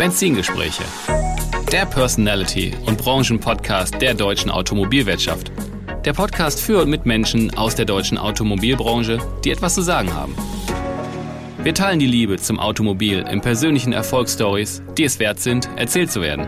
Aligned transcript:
Benzingespräche. 0.00 0.82
Der 1.70 1.84
Personality- 1.84 2.72
und 2.86 2.96
Branchenpodcast 2.96 4.00
der 4.00 4.14
deutschen 4.14 4.50
Automobilwirtschaft. 4.50 5.52
Der 6.06 6.14
Podcast 6.14 6.58
für 6.58 6.80
und 6.80 6.88
mit 6.88 7.04
Menschen 7.04 7.54
aus 7.54 7.74
der 7.74 7.84
deutschen 7.84 8.16
Automobilbranche, 8.16 9.18
die 9.44 9.50
etwas 9.50 9.74
zu 9.74 9.82
sagen 9.82 10.14
haben. 10.14 10.34
Wir 11.62 11.74
teilen 11.74 11.98
die 11.98 12.06
Liebe 12.06 12.38
zum 12.38 12.58
Automobil 12.58 13.26
in 13.30 13.42
persönlichen 13.42 13.92
Erfolgsstories, 13.92 14.80
die 14.96 15.04
es 15.04 15.18
wert 15.18 15.38
sind, 15.38 15.68
erzählt 15.76 16.10
zu 16.10 16.22
werden. 16.22 16.46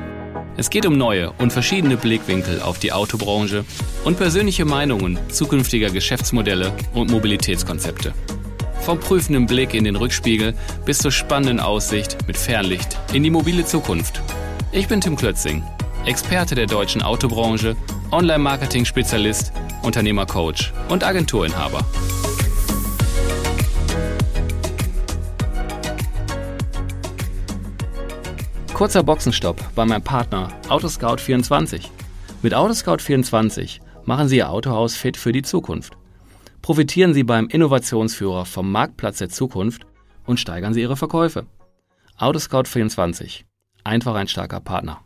Es 0.56 0.70
geht 0.70 0.86
um 0.86 0.96
neue 0.96 1.30
und 1.32 1.52
verschiedene 1.52 1.98
Blickwinkel 1.98 2.62
auf 2.62 2.78
die 2.78 2.92
Autobranche 2.92 3.66
und 4.06 4.16
persönliche 4.16 4.64
Meinungen 4.64 5.18
zukünftiger 5.28 5.90
Geschäftsmodelle 5.90 6.72
und 6.94 7.10
Mobilitätskonzepte. 7.10 8.14
Vom 8.82 8.98
prüfenden 8.98 9.46
Blick 9.46 9.74
in 9.74 9.84
den 9.84 9.94
Rückspiegel 9.94 10.54
bis 10.84 10.98
zur 10.98 11.12
spannenden 11.12 11.60
Aussicht 11.60 12.18
mit 12.26 12.36
Fernlicht 12.36 12.98
in 13.12 13.22
die 13.22 13.30
mobile 13.30 13.64
Zukunft. 13.64 14.20
Ich 14.72 14.88
bin 14.88 15.00
Tim 15.00 15.14
Klötzing, 15.14 15.62
Experte 16.04 16.56
der 16.56 16.66
deutschen 16.66 17.00
Autobranche, 17.00 17.76
Online-Marketing-Spezialist, 18.10 19.52
Unternehmercoach 19.82 20.72
und 20.88 21.04
Agenturinhaber. 21.04 21.86
Kurzer 28.74 29.04
Boxenstopp 29.04 29.62
bei 29.76 29.84
meinem 29.84 30.02
Partner 30.02 30.48
Autoscout24. 30.68 31.82
Mit 32.42 32.52
Autoscout24 32.52 33.78
machen 34.06 34.26
Sie 34.26 34.38
Ihr 34.38 34.50
Autohaus 34.50 34.96
fit 34.96 35.16
für 35.16 35.30
die 35.30 35.42
Zukunft. 35.42 35.96
Profitieren 36.62 37.12
Sie 37.12 37.24
beim 37.24 37.48
Innovationsführer 37.48 38.46
vom 38.46 38.70
Marktplatz 38.70 39.18
der 39.18 39.28
Zukunft 39.28 39.84
und 40.26 40.38
steigern 40.38 40.72
Sie 40.72 40.80
Ihre 40.80 40.96
Verkäufe. 40.96 41.46
Autoscout24. 42.18 43.42
Einfach 43.82 44.14
ein 44.14 44.28
starker 44.28 44.60
Partner. 44.60 45.02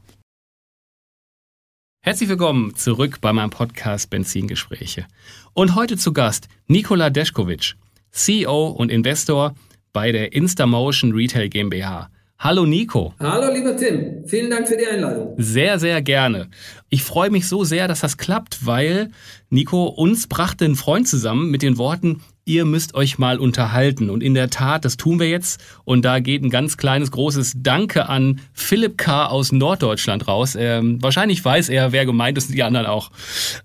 Herzlich 2.03 2.29
willkommen 2.29 2.77
zurück 2.77 3.23
bei 3.23 3.33
meinem 3.33 3.49
Podcast 3.49 4.11
Benzingespräche. 4.11 5.07
Und 5.55 5.75
heute 5.75 5.97
zu 5.97 6.13
Gast 6.13 6.49
Nikola 6.67 7.09
Deschkovic, 7.09 7.77
CEO 8.11 8.69
und 8.69 8.93
Investor 8.93 9.55
bei 9.95 10.13
der 10.13 10.35
Instamotion 10.35 11.13
Retail 11.13 11.49
GmbH. 11.49 12.11
Hallo 12.39 12.67
Nico. 12.67 13.15
Hallo 13.19 13.53
lieber 13.53 13.77
Tim, 13.77 14.27
vielen 14.27 14.51
Dank 14.51 14.69
für 14.69 14.77
die 14.77 14.87
Einladung. 14.87 15.35
Sehr, 15.39 15.79
sehr 15.79 16.03
gerne. 16.03 16.49
Ich 16.91 17.03
freue 17.03 17.31
mich 17.31 17.49
so 17.49 17.65
sehr, 17.65 17.89
dass 17.89 18.01
das 18.01 18.19
klappt, 18.19 18.67
weil 18.67 19.11
Nico 19.49 19.87
uns 19.87 20.27
brachte 20.27 20.67
ein 20.67 20.77
Freund 20.77 21.09
zusammen 21.09 21.51
mit 21.51 21.63
den 21.63 21.79
Worten, 21.79 22.21
ihr 22.47 22.65
müsst 22.65 22.95
euch 22.95 23.19
mal 23.19 23.39
unterhalten. 23.39 24.09
Und 24.09 24.23
in 24.23 24.35
der 24.35 24.51
Tat, 24.51 24.85
das 24.85 24.97
tun 24.97 25.19
wir 25.19 25.29
jetzt. 25.29 25.61
Und 25.85 26.05
da 26.05 26.21
geht 26.21 26.43
ein 26.43 26.51
ganz 26.51 26.77
kleines, 26.77 27.11
großes 27.11 27.55
Danke 27.57 28.09
an 28.09 28.41
Philipp 28.53 28.99
K. 28.99 29.27
aus 29.27 29.51
Norddeutschland 29.51 30.29
raus. 30.29 30.57
Ähm, 30.57 31.03
wahrscheinlich 31.03 31.45
weiß 31.45 31.69
er, 31.69 31.91
wer 31.91 32.07
gemeint 32.07 32.39
ist 32.39 32.49
und 32.49 32.55
die 32.55 32.63
anderen 32.63 32.87
auch. 32.87 33.11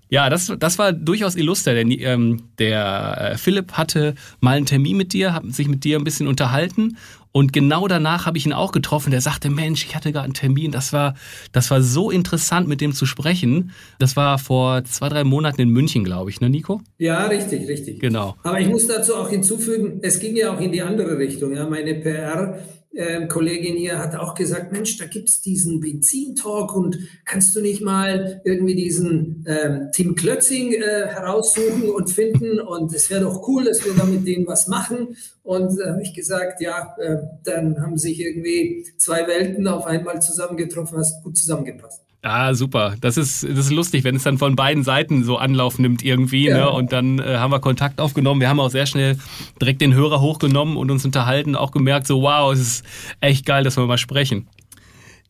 Ja, 0.08 0.28
das, 0.28 0.52
das 0.58 0.78
war 0.78 0.92
durchaus 0.92 1.36
illuster. 1.36 1.74
Denn, 1.74 1.92
ähm, 1.92 2.42
der 2.58 3.32
äh, 3.34 3.38
Philipp 3.38 3.74
hatte 3.74 4.16
mal 4.40 4.56
einen 4.56 4.66
Termin 4.66 4.96
mit 4.96 5.12
dir, 5.12 5.32
hat 5.32 5.44
sich 5.52 5.68
mit 5.68 5.84
dir 5.84 5.98
ein 5.98 6.04
bisschen 6.04 6.26
unterhalten 6.26 6.96
und 7.32 7.52
genau 7.52 7.88
danach 7.88 8.26
habe 8.26 8.36
ich 8.36 8.46
ihn 8.46 8.52
auch 8.52 8.72
getroffen. 8.72 9.10
Der 9.10 9.22
sagte, 9.22 9.48
Mensch, 9.48 9.84
ich 9.86 9.96
hatte 9.96 10.12
gerade 10.12 10.24
einen 10.24 10.34
Termin. 10.34 10.70
Das 10.70 10.92
war, 10.92 11.14
das 11.52 11.70
war 11.70 11.82
so 11.82 12.10
interessant, 12.10 12.68
mit 12.68 12.80
dem 12.80 12.92
zu 12.92 13.06
sprechen. 13.06 13.72
Das 13.98 14.16
war 14.16 14.38
vor 14.38 14.84
zwei, 14.84 15.08
drei 15.08 15.24
Monaten 15.24 15.62
in 15.62 15.70
München, 15.70 16.04
glaube 16.04 16.30
ich, 16.30 16.40
ne, 16.40 16.50
Nico? 16.50 16.82
Ja, 16.98 17.24
richtig, 17.26 17.66
richtig. 17.68 18.00
Genau. 18.00 18.36
Aber 18.42 18.60
ich 18.60 18.68
muss 18.68 18.86
dazu 18.86 19.16
auch 19.16 19.30
hinzufügen, 19.30 20.00
es 20.02 20.20
ging 20.20 20.36
ja 20.36 20.54
auch 20.54 20.60
in 20.60 20.72
die 20.72 20.82
andere 20.82 21.18
Richtung. 21.18 21.54
Ja, 21.54 21.66
meine 21.68 21.94
PR 21.94 22.58
ähm, 22.94 23.28
Kollegin 23.28 23.76
hier 23.76 23.98
hat 23.98 24.14
auch 24.16 24.34
gesagt, 24.34 24.72
Mensch, 24.72 24.98
da 24.98 25.06
gibt's 25.06 25.40
diesen 25.40 25.80
Benzintalk 25.80 26.74
und 26.74 26.98
kannst 27.24 27.56
du 27.56 27.60
nicht 27.60 27.82
mal 27.82 28.40
irgendwie 28.44 28.74
diesen 28.74 29.44
ähm, 29.46 29.88
Tim 29.92 30.14
Klötzing 30.14 30.72
äh, 30.72 31.06
heraussuchen 31.06 31.90
und 31.90 32.10
finden 32.10 32.60
und 32.60 32.94
es 32.94 33.08
wäre 33.10 33.22
doch 33.22 33.48
cool, 33.48 33.64
dass 33.64 33.84
wir 33.84 33.94
da 33.94 34.04
mit 34.04 34.26
denen 34.26 34.46
was 34.46 34.68
machen. 34.68 35.16
Und 35.42 35.78
da 35.78 35.84
äh, 35.84 35.90
habe 35.92 36.02
ich 36.02 36.14
gesagt, 36.14 36.60
ja, 36.60 36.94
äh, 36.98 37.16
dann 37.44 37.80
haben 37.80 37.96
sich 37.96 38.20
irgendwie 38.20 38.86
zwei 38.98 39.26
Welten 39.26 39.66
auf 39.68 39.86
einmal 39.86 40.20
zusammengetroffen, 40.20 40.98
hast 40.98 41.22
gut 41.22 41.36
zusammengepasst. 41.36 42.02
Ah, 42.24 42.54
super. 42.54 42.94
Das 43.00 43.16
ist, 43.16 43.42
das 43.42 43.66
ist 43.66 43.72
lustig, 43.72 44.04
wenn 44.04 44.14
es 44.14 44.22
dann 44.22 44.38
von 44.38 44.54
beiden 44.54 44.84
Seiten 44.84 45.24
so 45.24 45.38
Anlauf 45.38 45.80
nimmt 45.80 46.04
irgendwie. 46.04 46.46
Ja. 46.46 46.56
Ne? 46.56 46.70
Und 46.70 46.92
dann 46.92 47.18
äh, 47.18 47.38
haben 47.38 47.50
wir 47.50 47.58
Kontakt 47.58 48.00
aufgenommen. 48.00 48.40
Wir 48.40 48.48
haben 48.48 48.60
auch 48.60 48.70
sehr 48.70 48.86
schnell 48.86 49.18
direkt 49.60 49.80
den 49.80 49.92
Hörer 49.92 50.20
hochgenommen 50.20 50.76
und 50.76 50.92
uns 50.92 51.04
unterhalten. 51.04 51.56
Auch 51.56 51.72
gemerkt, 51.72 52.06
so 52.06 52.22
wow, 52.22 52.52
es 52.52 52.60
ist 52.60 52.84
echt 53.20 53.44
geil, 53.44 53.64
dass 53.64 53.76
wir 53.76 53.86
mal 53.86 53.98
sprechen. 53.98 54.46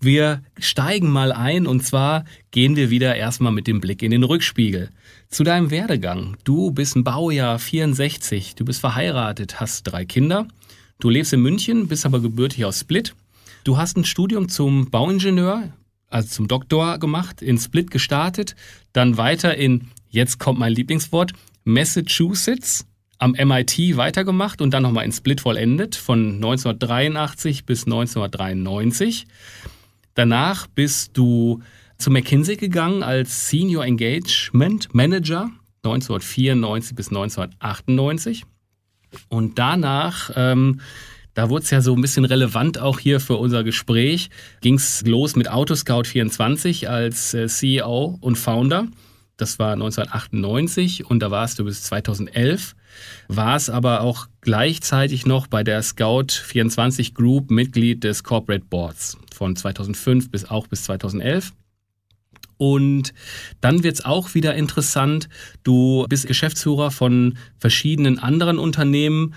Wir 0.01 0.43
steigen 0.59 1.11
mal 1.11 1.33
ein 1.33 1.67
und 1.67 1.83
zwar 1.83 2.27
gehen 2.51 2.77
wir 2.77 2.91
wieder 2.91 3.17
erstmal 3.17 3.53
mit 3.53 3.67
dem 3.67 3.81
Blick 3.81 4.03
in 4.03 4.11
den 4.11 4.25
Rückspiegel. 4.25 4.91
Zu 5.31 5.45
deinem 5.45 5.71
Werdegang. 5.71 6.37
Du 6.45 6.73
bist 6.73 6.97
ein 6.97 7.05
Baujahr 7.05 7.59
64, 7.59 8.55
du 8.55 8.67
bist 8.67 8.81
verheiratet, 8.81 9.61
hast 9.61 9.85
drei 9.85 10.05
Kinder. 10.05 10.47
Du 10.99 11.09
lebst 11.09 11.33
in 11.33 11.41
München, 11.41 11.89
bist 11.89 12.05
aber 12.05 12.21
gebürtig 12.21 12.67
aus 12.67 12.81
Split. 12.81 13.15
Du 13.65 13.79
hast 13.79 13.97
ein 13.97 14.05
Studium 14.05 14.49
zum 14.49 14.91
Bauingenieur 14.91 15.73
also 16.13 16.29
zum 16.29 16.49
Doktor 16.49 16.99
gemacht, 16.99 17.43
in 17.43 17.59
Split 17.59 17.91
gestartet, 17.91 18.55
dann 18.93 19.17
weiter 19.17 19.57
in, 19.57 19.89
jetzt 20.11 20.39
kommt 20.39 20.59
mein 20.59 20.73
Lieblingswort, 20.73 21.33
Massachusetts 21.65 22.87
am 23.19 23.33
MIT 23.33 23.97
weitergemacht 23.97 24.61
und 24.61 24.75
dann 24.75 24.83
nochmal 24.83 25.05
in 25.05 25.13
Split 25.13 25.41
vollendet 25.41 25.95
von 25.95 26.35
1983 26.35 27.65
bis 27.65 27.85
1993. 27.85 29.27
Danach 30.15 30.67
bist 30.67 31.17
du 31.17 31.63
zu 31.99 32.11
McKinsey 32.11 32.57
gegangen 32.57 33.03
als 33.03 33.49
Senior 33.49 33.85
Engagement 33.85 34.93
Manager 34.93 35.51
1994 35.85 36.97
bis 36.97 37.09
1998. 37.09 38.45
Und 39.29 39.59
danach 39.59 40.31
ähm, 40.35 40.81
da 41.35 41.49
wurde 41.49 41.65
es 41.65 41.71
ja 41.71 41.81
so 41.81 41.95
ein 41.95 42.01
bisschen 42.01 42.25
relevant 42.25 42.79
auch 42.79 42.99
hier 42.99 43.21
für 43.21 43.37
unser 43.37 43.65
Gespräch. 43.65 44.31
Ging 44.61 44.75
es 44.75 45.05
los 45.07 45.37
mit 45.37 45.51
Autoscout24 45.51 46.87
als 46.87 47.35
äh, 47.35 47.47
CEO 47.49 48.19
und 48.21 48.37
Founder. 48.37 48.89
Das 49.39 49.59
war 49.59 49.73
1998 49.73 51.07
und 51.07 51.21
da 51.21 51.31
warst 51.31 51.59
du 51.59 51.65
bis 51.65 51.83
2011. 51.85 52.77
War 53.29 53.57
es 53.57 53.71
aber 53.71 54.03
auch 54.03 54.29
gleichzeitig 54.43 55.27
noch 55.27 55.47
bei 55.47 55.65
der 55.65 55.83
Scout24 55.83 57.15
Group 57.15 57.51
Mitglied 57.51 58.05
des 58.05 58.23
Corporate 58.23 58.67
Boards 58.69 59.17
von 59.35 59.57
2005 59.57 60.31
bis 60.31 60.45
auch 60.45 60.67
bis 60.67 60.85
2011. 60.85 61.53
Und 62.59 63.13
dann 63.61 63.83
wird 63.83 63.95
es 63.95 64.05
auch 64.05 64.35
wieder 64.35 64.55
interessant. 64.55 65.29
Du 65.65 66.07
bist 66.09 66.29
Geschäftsführer 66.29 66.93
von 66.93 67.37
verschiedenen 67.59 68.21
anderen 68.21 68.59
Unternehmen 68.59 69.35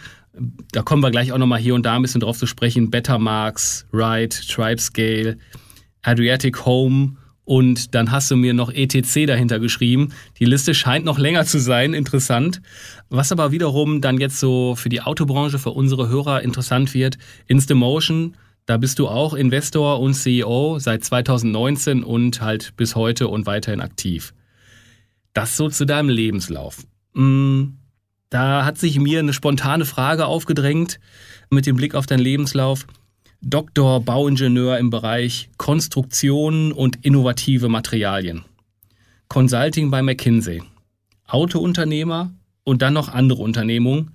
da 0.71 0.81
kommen 0.81 1.01
wir 1.01 1.11
gleich 1.11 1.31
auch 1.31 1.37
nochmal 1.37 1.59
hier 1.59 1.75
und 1.75 1.85
da 1.85 1.95
ein 1.95 2.01
bisschen 2.01 2.21
drauf 2.21 2.37
zu 2.37 2.47
sprechen. 2.47 2.89
Bettermarks, 2.89 3.85
Ride, 3.93 4.35
Tribescale, 4.35 5.37
Adriatic 6.01 6.65
Home 6.65 7.17
und 7.45 7.93
dann 7.93 8.11
hast 8.11 8.31
du 8.31 8.35
mir 8.35 8.53
noch 8.53 8.71
ETC 8.71 9.27
dahinter 9.27 9.59
geschrieben. 9.59 10.09
Die 10.39 10.45
Liste 10.45 10.73
scheint 10.73 11.05
noch 11.05 11.19
länger 11.19 11.45
zu 11.45 11.59
sein, 11.59 11.93
interessant. 11.93 12.61
Was 13.09 13.31
aber 13.31 13.51
wiederum 13.51 14.01
dann 14.01 14.19
jetzt 14.19 14.39
so 14.39 14.75
für 14.75 14.89
die 14.89 15.01
Autobranche, 15.01 15.59
für 15.59 15.71
unsere 15.71 16.09
Hörer 16.09 16.41
interessant 16.41 16.93
wird, 16.93 17.17
Instamotion, 17.47 18.35
da 18.65 18.77
bist 18.77 18.97
du 18.97 19.07
auch 19.07 19.35
Investor 19.35 19.99
und 19.99 20.15
CEO 20.15 20.79
seit 20.79 21.03
2019 21.03 22.03
und 22.03 22.41
halt 22.41 22.75
bis 22.77 22.95
heute 22.95 23.27
und 23.27 23.45
weiterhin 23.45 23.79
aktiv. 23.79 24.33
Das 25.33 25.55
so 25.55 25.69
zu 25.69 25.85
deinem 25.85 26.09
Lebenslauf. 26.09 26.83
Hm 27.13 27.77
da 28.29 28.65
hat 28.65 28.77
sich 28.77 28.99
mir 28.99 29.19
eine 29.19 29.33
spontane 29.33 29.85
Frage 29.85 30.25
aufgedrängt 30.25 30.99
mit 31.49 31.65
dem 31.65 31.75
Blick 31.75 31.95
auf 31.95 32.05
deinen 32.05 32.19
Lebenslauf. 32.19 32.85
Doktor, 33.41 34.01
Bauingenieur 34.01 34.77
im 34.79 34.89
Bereich 34.89 35.49
Konstruktion 35.57 36.71
und 36.71 37.05
innovative 37.05 37.69
Materialien. 37.69 38.43
Consulting 39.27 39.91
bei 39.91 40.01
McKinsey. 40.01 40.63
Autounternehmer 41.27 42.31
und 42.63 42.81
dann 42.81 42.93
noch 42.93 43.09
andere 43.09 43.43
Unternehmungen. 43.43 44.11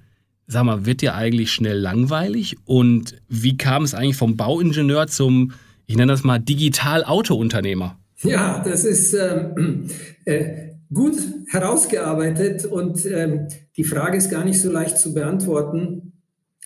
Sag 0.46 0.64
mal, 0.64 0.84
wird 0.84 1.00
dir 1.00 1.14
eigentlich 1.14 1.52
schnell 1.52 1.78
langweilig? 1.78 2.56
Und 2.64 3.20
wie 3.28 3.56
kam 3.56 3.84
es 3.84 3.94
eigentlich 3.94 4.16
vom 4.16 4.36
Bauingenieur 4.36 5.06
zum, 5.06 5.52
ich 5.86 5.96
nenne 5.96 6.12
das 6.12 6.24
mal, 6.24 6.38
Digital-Autounternehmer? 6.38 7.96
Ja, 8.22 8.60
das 8.64 8.84
ist 8.84 9.14
ähm, 9.14 9.86
äh, 10.24 10.69
gut 10.92 11.16
herausgearbeitet 11.48 12.64
und 12.66 13.06
ähm, 13.06 13.48
die 13.76 13.84
Frage 13.84 14.18
ist 14.18 14.30
gar 14.30 14.44
nicht 14.44 14.60
so 14.60 14.70
leicht 14.70 14.98
zu 14.98 15.14
beantworten. 15.14 16.12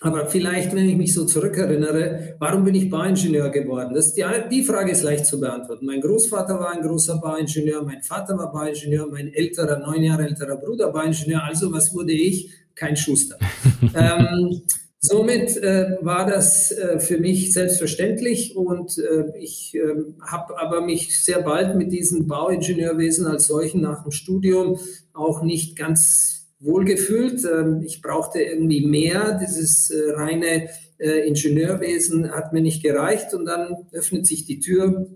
Aber 0.01 0.27
vielleicht, 0.27 0.75
wenn 0.75 0.89
ich 0.89 0.97
mich 0.97 1.15
so 1.15 1.25
zurückerinnere, 1.25 2.37
warum 2.39 2.65
bin 2.65 2.75
ich 2.75 2.91
Bauingenieur 2.91 3.49
geworden? 3.51 3.95
Das 3.95 4.13
die, 4.13 4.25
die 4.51 4.65
Frage 4.65 4.93
ist 4.93 5.03
leicht 5.03 5.25
zu 5.25 5.41
beantworten. 5.41 5.87
Mein 5.87 6.01
Großvater 6.01 6.59
war 6.59 6.73
ein 6.73 6.83
großer 6.83 7.19
Bauingenieur, 7.19 7.83
mein 7.83 8.03
Vater 8.03 8.37
war 8.37 8.53
Bauingenieur, 8.53 9.09
mein 9.11 9.33
älterer, 9.33 9.79
neun 9.79 10.03
Jahre 10.03 10.25
älterer 10.25 10.57
Bruder 10.57 10.91
Bauingenieur. 10.91 11.43
Also 11.45 11.73
was 11.73 11.95
wurde 11.95 12.13
ich? 12.13 12.51
Kein 12.75 12.97
Schuster. 12.97 13.39
ähm, 13.95 14.63
somit 15.05 15.57
äh, 15.57 15.99
war 16.01 16.27
das 16.27 16.71
äh, 16.71 16.99
für 16.99 17.19
mich 17.19 17.53
selbstverständlich 17.53 18.57
und 18.57 18.99
äh, 18.99 19.37
ich 19.39 19.75
ähm, 19.75 20.17
habe 20.21 20.59
aber 20.59 20.81
mich 20.81 21.23
sehr 21.23 21.43
bald 21.43 21.77
mit 21.77 21.93
diesem 21.93 22.27
Bauingenieurwesen 22.27 23.27
als 23.27 23.47
solchen 23.47 23.83
nach 23.83 24.03
dem 24.03 24.13
Studium 24.13 24.79
auch 25.13 25.43
nicht 25.43 25.77
ganz 25.77 26.47
wohlgefühlt. 26.59 27.45
Ähm, 27.45 27.83
ich 27.85 28.01
brauchte 28.03 28.41
irgendwie 28.41 28.87
mehr. 28.87 29.39
Dieses 29.41 29.91
äh, 29.91 30.13
reine 30.13 30.69
äh, 30.99 31.27
Ingenieurwesen 31.27 32.31
hat 32.33 32.53
mir 32.53 32.63
nicht 32.63 32.83
gereicht 32.83 33.35
und 33.35 33.45
dann 33.45 33.87
öffnet 33.93 34.27
sich 34.27 34.47
die 34.47 34.61
Tür 34.61 35.07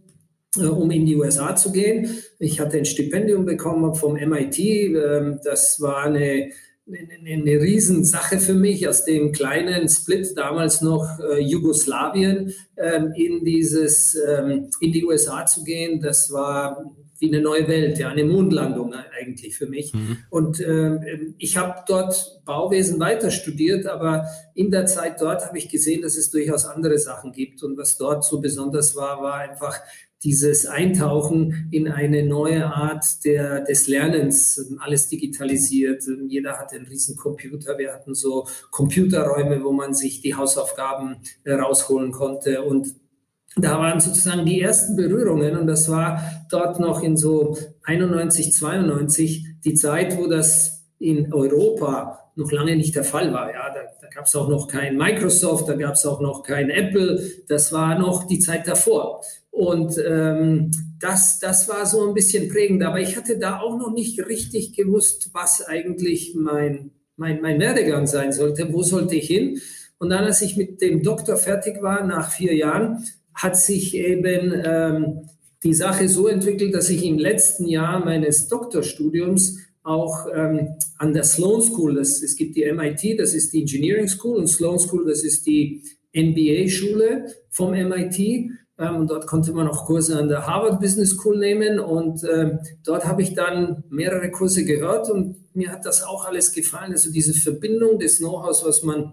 äh, 0.57 0.65
um 0.65 0.91
in 0.91 1.07
die 1.07 1.17
USA 1.17 1.57
zu 1.57 1.73
gehen. 1.73 2.19
Ich 2.39 2.61
hatte 2.61 2.79
ein 2.79 2.85
Stipendium 2.85 3.45
bekommen 3.45 3.95
vom 3.95 4.15
MIT. 4.15 4.59
Ähm, 4.59 5.41
das 5.45 5.81
war 5.81 6.05
eine, 6.05 6.51
eine, 6.89 7.61
Riesensache 7.61 8.39
für 8.39 8.55
mich, 8.55 8.89
aus 8.89 9.05
dem 9.05 9.33
kleinen 9.33 9.89
Split 9.89 10.37
damals 10.37 10.81
noch 10.81 11.19
äh, 11.21 11.41
Jugoslawien 11.41 12.55
ähm, 12.77 13.13
in 13.15 13.45
dieses, 13.45 14.15
ähm, 14.15 14.71
in 14.81 14.93
die 14.93 15.05
USA 15.05 15.45
zu 15.47 15.65
gehen. 15.65 16.01
Das 16.01 16.33
war 16.33 16.95
wie 17.19 17.29
eine 17.29 17.43
neue 17.43 17.67
Welt, 17.67 17.99
ja, 17.99 18.09
eine 18.11 18.25
Mondlandung 18.25 18.95
eigentlich 18.95 19.57
für 19.57 19.67
mich. 19.67 19.93
Mhm. 19.93 20.19
Und 20.31 20.61
äh, 20.61 20.99
ich 21.39 21.57
habe 21.57 21.83
dort 21.87 22.41
Bauwesen 22.45 23.01
weiter 23.01 23.31
studiert, 23.31 23.87
aber 23.87 24.27
in 24.55 24.71
der 24.71 24.87
Zeit 24.87 25.21
dort 25.21 25.45
habe 25.45 25.59
ich 25.59 25.69
gesehen, 25.69 26.03
dass 26.03 26.17
es 26.17 26.31
durchaus 26.31 26.65
andere 26.65 26.97
Sachen 26.99 27.33
gibt. 27.33 27.63
Und 27.65 27.77
was 27.77 27.99
dort 27.99 28.25
so 28.25 28.41
besonders 28.41 28.95
war, 28.95 29.21
war 29.21 29.35
einfach 29.35 29.81
dieses 30.25 30.67
Eintauchen 30.67 31.69
in 31.71 31.89
eine 31.89 32.25
neue 32.25 32.67
Art 32.67 33.25
der, 33.25 33.61
des 33.61 33.87
Lernens, 33.87 34.73
alles 34.81 35.09
digitalisiert. 35.09 36.03
Jeder 36.27 36.59
hatte 36.59 36.77
einen 36.77 36.87
riesen 36.87 37.17
Computer. 37.17 37.79
Wir 37.79 37.95
hatten 37.95 38.15
so 38.15 38.47
Computerräume, 38.71 39.63
wo 39.63 39.73
man 39.73 39.95
sich 39.95 40.21
die 40.21 40.35
Hausaufgaben 40.35 41.19
äh, 41.45 41.53
rausholen 41.53 42.11
konnte 42.11 42.63
und 42.63 42.95
da 43.57 43.79
waren 43.79 43.99
sozusagen 43.99 44.45
die 44.45 44.61
ersten 44.61 44.95
Berührungen 44.95 45.57
und 45.57 45.67
das 45.67 45.89
war 45.91 46.23
dort 46.51 46.79
noch 46.79 47.03
in 47.03 47.17
so 47.17 47.57
91, 47.85 48.53
92 48.53 49.47
die 49.65 49.75
Zeit, 49.75 50.17
wo 50.17 50.27
das 50.27 50.87
in 50.99 51.33
Europa 51.33 52.31
noch 52.37 52.53
lange 52.53 52.77
nicht 52.77 52.95
der 52.95 53.05
Fall 53.05 53.33
war. 53.33 53.53
Ja, 53.53 53.71
da, 53.75 53.81
da 54.01 54.09
gab 54.09 54.27
es 54.27 54.37
auch 54.37 54.49
noch 54.49 54.69
kein 54.69 54.97
Microsoft, 54.97 55.69
da 55.69 55.75
gab 55.75 55.95
es 55.95 56.07
auch 56.07 56.21
noch 56.21 56.43
kein 56.45 56.71
Apple. 56.71 57.21
Das 57.49 57.73
war 57.73 57.99
noch 57.99 58.29
die 58.29 58.39
Zeit 58.39 58.69
davor. 58.69 59.23
Und 59.59 59.97
ähm, 60.07 60.71
das, 61.01 61.41
das 61.41 61.69
war 61.69 61.85
so 61.85 62.07
ein 62.07 62.15
bisschen 62.15 62.49
prägend. 62.49 62.85
Aber 62.85 63.01
ich 63.01 63.17
hatte 63.17 63.41
da 63.41 63.59
auch 63.59 63.77
noch 63.77 63.93
nicht 63.93 64.25
richtig 64.25 64.77
gewusst, 64.77 65.31
was 65.33 65.67
eigentlich 65.67 66.37
mein, 66.37 66.93
mein, 67.17 67.41
mein 67.41 67.59
Werdegang 67.59 68.07
sein 68.07 68.33
sollte. 68.33 68.73
Wo 68.73 68.85
sollte 68.85 69.17
ich 69.17 69.27
hin? 69.27 69.61
Und 69.99 70.11
dann, 70.11 70.23
als 70.23 70.43
ich 70.43 70.57
mit 70.57 70.81
dem 70.81 71.03
Doktor 71.03 71.37
fertig 71.37 71.83
war, 71.83 72.07
nach 72.07 72.31
vier 72.31 72.55
Jahren, 72.55 73.05
hat 73.35 73.57
sich 73.57 73.97
eben 73.97 74.63
ähm, 74.65 75.29
die 75.65 75.75
Sache 75.75 76.09
so 76.09 76.29
entwickelt, 76.29 76.73
dass 76.73 76.89
ich 76.89 77.05
im 77.05 77.19
letzten 77.19 77.67
Jahr 77.67 78.05
meines 78.05 78.47
Doktorstudiums 78.47 79.59
auch 79.83 80.29
ähm, 80.33 80.77
an 80.99 81.15
der 81.15 81.25
Sloan 81.25 81.63
School, 81.63 81.97
das, 81.97 82.23
es 82.23 82.37
gibt 82.37 82.55
die 82.55 82.71
MIT, 82.71 83.19
das 83.19 83.35
ist 83.35 83.53
die 83.53 83.63
Engineering 83.63 84.07
School, 84.07 84.37
und 84.37 84.47
Sloan 84.47 84.79
School, 84.79 85.05
das 85.09 85.25
ist 85.25 85.47
die 85.47 85.83
NBA-Schule 86.17 87.27
vom 87.51 87.73
MIT. 87.73 88.53
Ähm, 88.79 88.97
und 88.97 89.11
dort 89.11 89.27
konnte 89.27 89.53
man 89.53 89.69
auch 89.69 89.87
Kurse 89.87 90.19
an 90.19 90.29
der 90.29 90.47
Harvard 90.47 90.81
Business 90.81 91.11
School 91.11 91.39
nehmen. 91.39 91.81
Und 91.81 92.23
ähm, 92.25 92.61
dort 92.85 93.07
habe 93.07 93.23
ich 93.23 93.35
dann 93.35 93.85
mehrere 93.91 94.31
Kurse 94.31 94.65
gehört 94.65 95.11
und 95.11 95.37
mir 95.55 95.73
hat 95.73 95.85
das 95.85 96.03
auch 96.03 96.25
alles 96.25 96.53
gefallen. 96.53 96.93
Also 96.93 97.11
diese 97.11 97.35
Verbindung 97.35 97.99
des 97.99 98.19
Know-hows, 98.19 98.65
was 98.65 98.83
man 98.83 99.13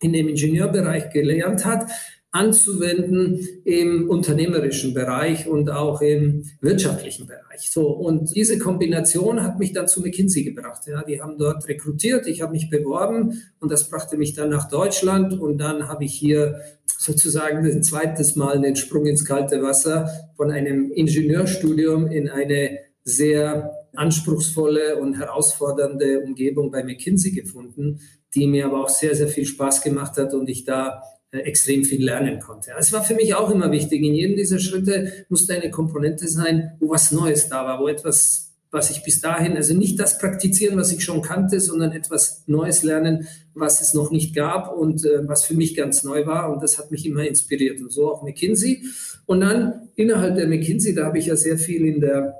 in 0.00 0.12
dem 0.12 0.28
Ingenieurbereich 0.28 1.10
gelernt 1.10 1.64
hat, 1.64 1.90
anzuwenden 2.32 3.46
im 3.64 4.08
unternehmerischen 4.08 4.94
Bereich 4.94 5.46
und 5.46 5.68
auch 5.68 6.00
im 6.00 6.44
wirtschaftlichen 6.62 7.26
Bereich. 7.26 7.70
So 7.70 7.88
und 7.88 8.34
diese 8.34 8.58
Kombination 8.58 9.42
hat 9.42 9.58
mich 9.58 9.74
dann 9.74 9.86
zu 9.86 10.00
McKinsey 10.00 10.42
gebracht. 10.42 10.82
Ja, 10.86 11.02
die 11.04 11.20
haben 11.20 11.36
dort 11.36 11.68
rekrutiert, 11.68 12.26
ich 12.26 12.40
habe 12.40 12.52
mich 12.52 12.70
beworben 12.70 13.42
und 13.60 13.70
das 13.70 13.90
brachte 13.90 14.16
mich 14.16 14.32
dann 14.32 14.48
nach 14.48 14.68
Deutschland 14.68 15.38
und 15.38 15.58
dann 15.58 15.88
habe 15.88 16.04
ich 16.04 16.14
hier 16.14 16.60
sozusagen 16.86 17.66
ein 17.66 17.82
zweites 17.82 18.34
Mal 18.34 18.62
den 18.62 18.76
Sprung 18.76 19.04
ins 19.04 19.26
kalte 19.26 19.62
Wasser 19.62 20.08
von 20.36 20.50
einem 20.50 20.90
Ingenieurstudium 20.90 22.06
in 22.06 22.30
eine 22.30 22.78
sehr 23.04 23.72
anspruchsvolle 23.94 24.96
und 24.96 25.18
herausfordernde 25.18 26.20
Umgebung 26.20 26.70
bei 26.70 26.82
McKinsey 26.82 27.32
gefunden, 27.32 28.00
die 28.34 28.46
mir 28.46 28.64
aber 28.66 28.84
auch 28.84 28.88
sehr, 28.88 29.14
sehr 29.14 29.28
viel 29.28 29.44
Spaß 29.44 29.82
gemacht 29.82 30.16
hat 30.16 30.32
und 30.32 30.48
ich 30.48 30.64
da 30.64 31.02
extrem 31.38 31.84
viel 31.84 32.04
lernen 32.04 32.40
konnte. 32.40 32.72
Es 32.78 32.92
war 32.92 33.02
für 33.02 33.14
mich 33.14 33.34
auch 33.34 33.50
immer 33.50 33.72
wichtig. 33.72 34.02
In 34.02 34.14
jedem 34.14 34.36
dieser 34.36 34.58
Schritte 34.58 35.24
musste 35.28 35.54
eine 35.54 35.70
Komponente 35.70 36.28
sein, 36.28 36.72
wo 36.78 36.90
was 36.90 37.10
Neues 37.10 37.48
da 37.48 37.64
war, 37.64 37.80
wo 37.80 37.88
etwas, 37.88 38.52
was 38.70 38.90
ich 38.90 39.02
bis 39.02 39.20
dahin, 39.20 39.56
also 39.56 39.74
nicht 39.74 39.98
das 39.98 40.18
praktizieren, 40.18 40.76
was 40.76 40.92
ich 40.92 41.02
schon 41.02 41.22
kannte, 41.22 41.58
sondern 41.60 41.92
etwas 41.92 42.44
Neues 42.46 42.82
lernen, 42.82 43.26
was 43.54 43.80
es 43.80 43.94
noch 43.94 44.10
nicht 44.10 44.34
gab 44.34 44.76
und 44.76 45.06
äh, 45.06 45.26
was 45.26 45.44
für 45.44 45.54
mich 45.54 45.74
ganz 45.74 46.04
neu 46.04 46.26
war. 46.26 46.52
Und 46.52 46.62
das 46.62 46.78
hat 46.78 46.90
mich 46.90 47.06
immer 47.06 47.26
inspiriert. 47.26 47.80
Und 47.80 47.90
so 47.90 48.12
auch 48.12 48.22
McKinsey. 48.22 48.84
Und 49.24 49.40
dann 49.40 49.88
innerhalb 49.94 50.36
der 50.36 50.48
McKinsey, 50.48 50.94
da 50.94 51.06
habe 51.06 51.18
ich 51.18 51.26
ja 51.26 51.36
sehr 51.36 51.56
viel 51.56 51.86
in 51.86 52.00
der 52.00 52.34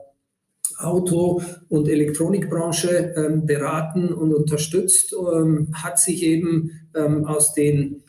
Auto- 0.78 1.42
und 1.68 1.88
Elektronikbranche 1.88 3.14
ähm, 3.16 3.46
beraten 3.46 4.08
und 4.12 4.34
unterstützt, 4.34 5.14
ähm, 5.14 5.68
hat 5.72 5.98
sich 5.98 6.22
eben 6.24 6.88
ähm, 6.94 7.24
aus 7.24 7.54
den 7.54 8.02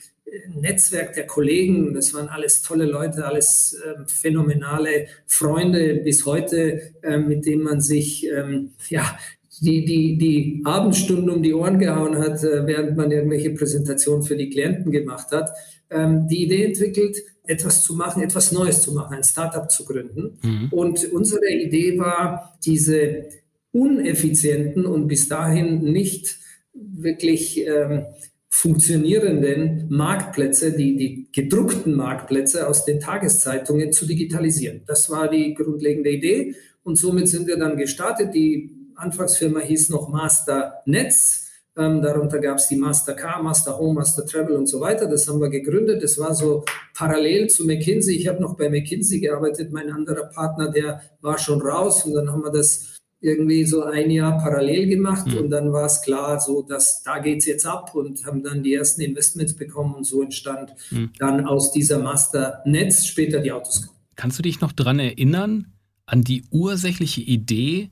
Netzwerk 0.59 1.13
der 1.13 1.27
Kollegen, 1.27 1.93
das 1.93 2.13
waren 2.13 2.27
alles 2.27 2.61
tolle 2.61 2.85
Leute, 2.85 3.25
alles 3.25 3.79
ähm, 3.85 4.07
phänomenale 4.07 5.07
Freunde 5.27 5.95
bis 6.03 6.25
heute, 6.25 6.93
ähm, 7.03 7.27
mit 7.27 7.45
denen 7.45 7.63
man 7.63 7.81
sich 7.81 8.27
ähm, 8.27 8.71
ja, 8.89 9.17
die, 9.61 9.85
die, 9.85 10.17
die 10.17 10.61
Abendstunden 10.65 11.29
um 11.29 11.43
die 11.43 11.53
Ohren 11.53 11.79
gehauen 11.79 12.17
hat, 12.17 12.43
äh, 12.43 12.65
während 12.65 12.97
man 12.97 13.11
irgendwelche 13.11 13.51
Präsentationen 13.51 14.23
für 14.23 14.35
die 14.35 14.49
Klienten 14.49 14.91
gemacht 14.91 15.31
hat, 15.31 15.49
ähm, 15.89 16.27
die 16.27 16.43
Idee 16.43 16.65
entwickelt, 16.65 17.17
etwas 17.45 17.83
zu 17.83 17.95
machen, 17.95 18.23
etwas 18.23 18.51
Neues 18.51 18.81
zu 18.81 18.93
machen, 18.93 19.15
ein 19.15 19.23
Startup 19.23 19.69
zu 19.69 19.85
gründen. 19.85 20.37
Mhm. 20.41 20.69
Und 20.71 21.11
unsere 21.11 21.51
Idee 21.51 21.99
war, 21.99 22.57
diese 22.65 23.25
uneffizienten 23.71 24.85
und 24.85 25.07
bis 25.07 25.27
dahin 25.27 25.81
nicht 25.81 26.37
wirklich 26.73 27.65
ähm, 27.65 28.05
funktionierenden 28.55 29.87
Marktplätze, 29.89 30.73
die, 30.73 30.95
die 30.95 31.27
gedruckten 31.31 31.95
Marktplätze 31.95 32.67
aus 32.67 32.85
den 32.85 32.99
Tageszeitungen 32.99 33.91
zu 33.91 34.05
digitalisieren. 34.05 34.83
Das 34.85 35.09
war 35.09 35.27
die 35.27 35.55
grundlegende 35.55 36.11
Idee 36.11 36.55
und 36.83 36.95
somit 36.95 37.27
sind 37.27 37.47
wir 37.47 37.57
dann 37.57 37.77
gestartet. 37.77 38.35
Die 38.35 38.91
Anfangsfirma 38.95 39.59
hieß 39.59 39.89
noch 39.89 40.07
Master 40.09 40.83
Netz. 40.85 41.49
Ähm, 41.75 42.03
darunter 42.03 42.37
gab 42.37 42.59
es 42.59 42.67
die 42.67 42.75
Master 42.75 43.15
Car, 43.15 43.41
Master 43.41 43.79
Home, 43.79 43.95
Master 43.95 44.23
Travel 44.23 44.55
und 44.55 44.67
so 44.67 44.79
weiter. 44.79 45.07
Das 45.07 45.27
haben 45.27 45.41
wir 45.41 45.49
gegründet. 45.49 46.03
Das 46.03 46.19
war 46.19 46.35
so 46.35 46.63
parallel 46.93 47.49
zu 47.49 47.65
McKinsey. 47.65 48.15
Ich 48.15 48.27
habe 48.27 48.39
noch 48.39 48.55
bei 48.55 48.69
McKinsey 48.69 49.19
gearbeitet. 49.19 49.71
Mein 49.71 49.91
anderer 49.91 50.25
Partner, 50.25 50.69
der 50.69 51.01
war 51.21 51.39
schon 51.39 51.59
raus 51.59 52.05
und 52.05 52.13
dann 52.13 52.31
haben 52.31 52.43
wir 52.43 52.51
das 52.51 52.99
irgendwie 53.23 53.63
so 53.63 53.83
ein 53.83 54.11
Jahr 54.11 54.37
parallel 54.37 54.87
gemacht 54.87 55.27
mhm. 55.27 55.37
und 55.37 55.49
dann 55.49 55.71
war 55.71 55.85
es 55.85 56.01
klar, 56.01 56.41
so 56.41 56.61
dass 56.61 57.03
da 57.03 57.19
geht 57.19 57.39
es 57.39 57.45
jetzt 57.45 57.65
ab 57.65 57.95
und 57.95 58.25
haben 58.25 58.43
dann 58.43 58.63
die 58.63 58.73
ersten 58.73 59.01
Investments 59.01 59.55
bekommen 59.55 59.95
und 59.95 60.03
so 60.03 60.21
entstand 60.21 60.73
mhm. 60.91 61.11
dann 61.19 61.45
aus 61.45 61.71
dieser 61.71 61.99
Master 61.99 62.61
Netz 62.65 63.05
später 63.05 63.39
die 63.39 63.53
Autos. 63.53 63.89
Kannst 64.17 64.37
du 64.37 64.43
dich 64.43 64.59
noch 64.59 64.73
daran 64.73 64.99
erinnern, 64.99 65.67
an 66.05 66.23
die 66.23 66.43
ursächliche 66.51 67.21
Idee, 67.21 67.89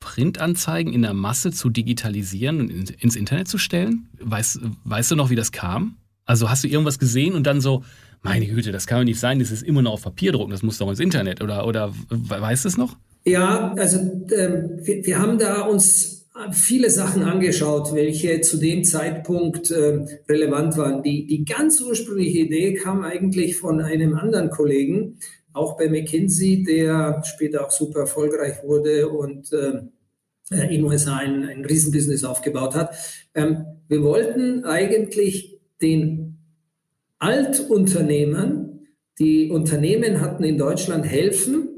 Printanzeigen 0.00 0.94
in 0.94 1.02
der 1.02 1.12
Masse 1.12 1.50
zu 1.52 1.68
digitalisieren 1.68 2.60
und 2.60 2.90
ins 2.90 3.16
Internet 3.16 3.48
zu 3.48 3.58
stellen? 3.58 4.08
Weißt, 4.18 4.60
weißt 4.84 5.10
du 5.10 5.16
noch, 5.16 5.28
wie 5.28 5.36
das 5.36 5.52
kam? 5.52 5.98
Also 6.24 6.48
hast 6.48 6.64
du 6.64 6.68
irgendwas 6.68 6.98
gesehen 6.98 7.34
und 7.34 7.46
dann 7.46 7.60
so, 7.60 7.84
meine 8.22 8.46
Güte, 8.46 8.72
das 8.72 8.86
kann 8.86 9.00
doch 9.00 9.04
nicht 9.04 9.20
sein, 9.20 9.40
das 9.40 9.50
ist 9.50 9.62
immer 9.62 9.82
noch 9.82 9.92
auf 9.92 10.02
Papier 10.02 10.32
drucken, 10.32 10.52
das 10.52 10.62
muss 10.62 10.78
doch 10.78 10.88
ins 10.88 11.00
Internet 11.00 11.42
oder, 11.42 11.66
oder 11.66 11.92
weißt 12.08 12.64
du 12.64 12.68
es 12.68 12.78
noch? 12.78 12.96
Ja, 13.28 13.74
also 13.76 13.98
ähm, 14.32 14.78
wir, 14.80 15.04
wir 15.04 15.18
haben 15.18 15.38
da 15.38 15.62
uns 15.66 16.26
viele 16.52 16.88
Sachen 16.88 17.22
angeschaut, 17.24 17.94
welche 17.94 18.40
zu 18.40 18.56
dem 18.56 18.84
Zeitpunkt 18.84 19.70
äh, 19.70 20.06
relevant 20.26 20.78
waren. 20.78 21.02
Die, 21.02 21.26
die 21.26 21.44
ganz 21.44 21.78
ursprüngliche 21.82 22.38
Idee 22.38 22.72
kam 22.72 23.02
eigentlich 23.02 23.58
von 23.58 23.82
einem 23.82 24.14
anderen 24.14 24.48
Kollegen, 24.48 25.18
auch 25.52 25.76
bei 25.76 25.90
McKinsey, 25.90 26.62
der 26.62 27.22
später 27.24 27.66
auch 27.66 27.70
super 27.70 28.00
erfolgreich 28.00 28.62
wurde 28.62 29.10
und 29.10 29.52
äh, 29.52 29.82
in 30.70 30.84
USA 30.84 31.16
ein, 31.16 31.44
ein 31.44 31.66
Riesenbusiness 31.66 32.24
aufgebaut 32.24 32.74
hat. 32.74 32.94
Ähm, 33.34 33.66
wir 33.88 34.02
wollten 34.02 34.64
eigentlich 34.64 35.58
den 35.82 36.38
Altunternehmern, 37.18 38.86
die 39.18 39.50
Unternehmen 39.50 40.22
hatten 40.22 40.44
in 40.44 40.56
Deutschland 40.56 41.04
helfen, 41.04 41.77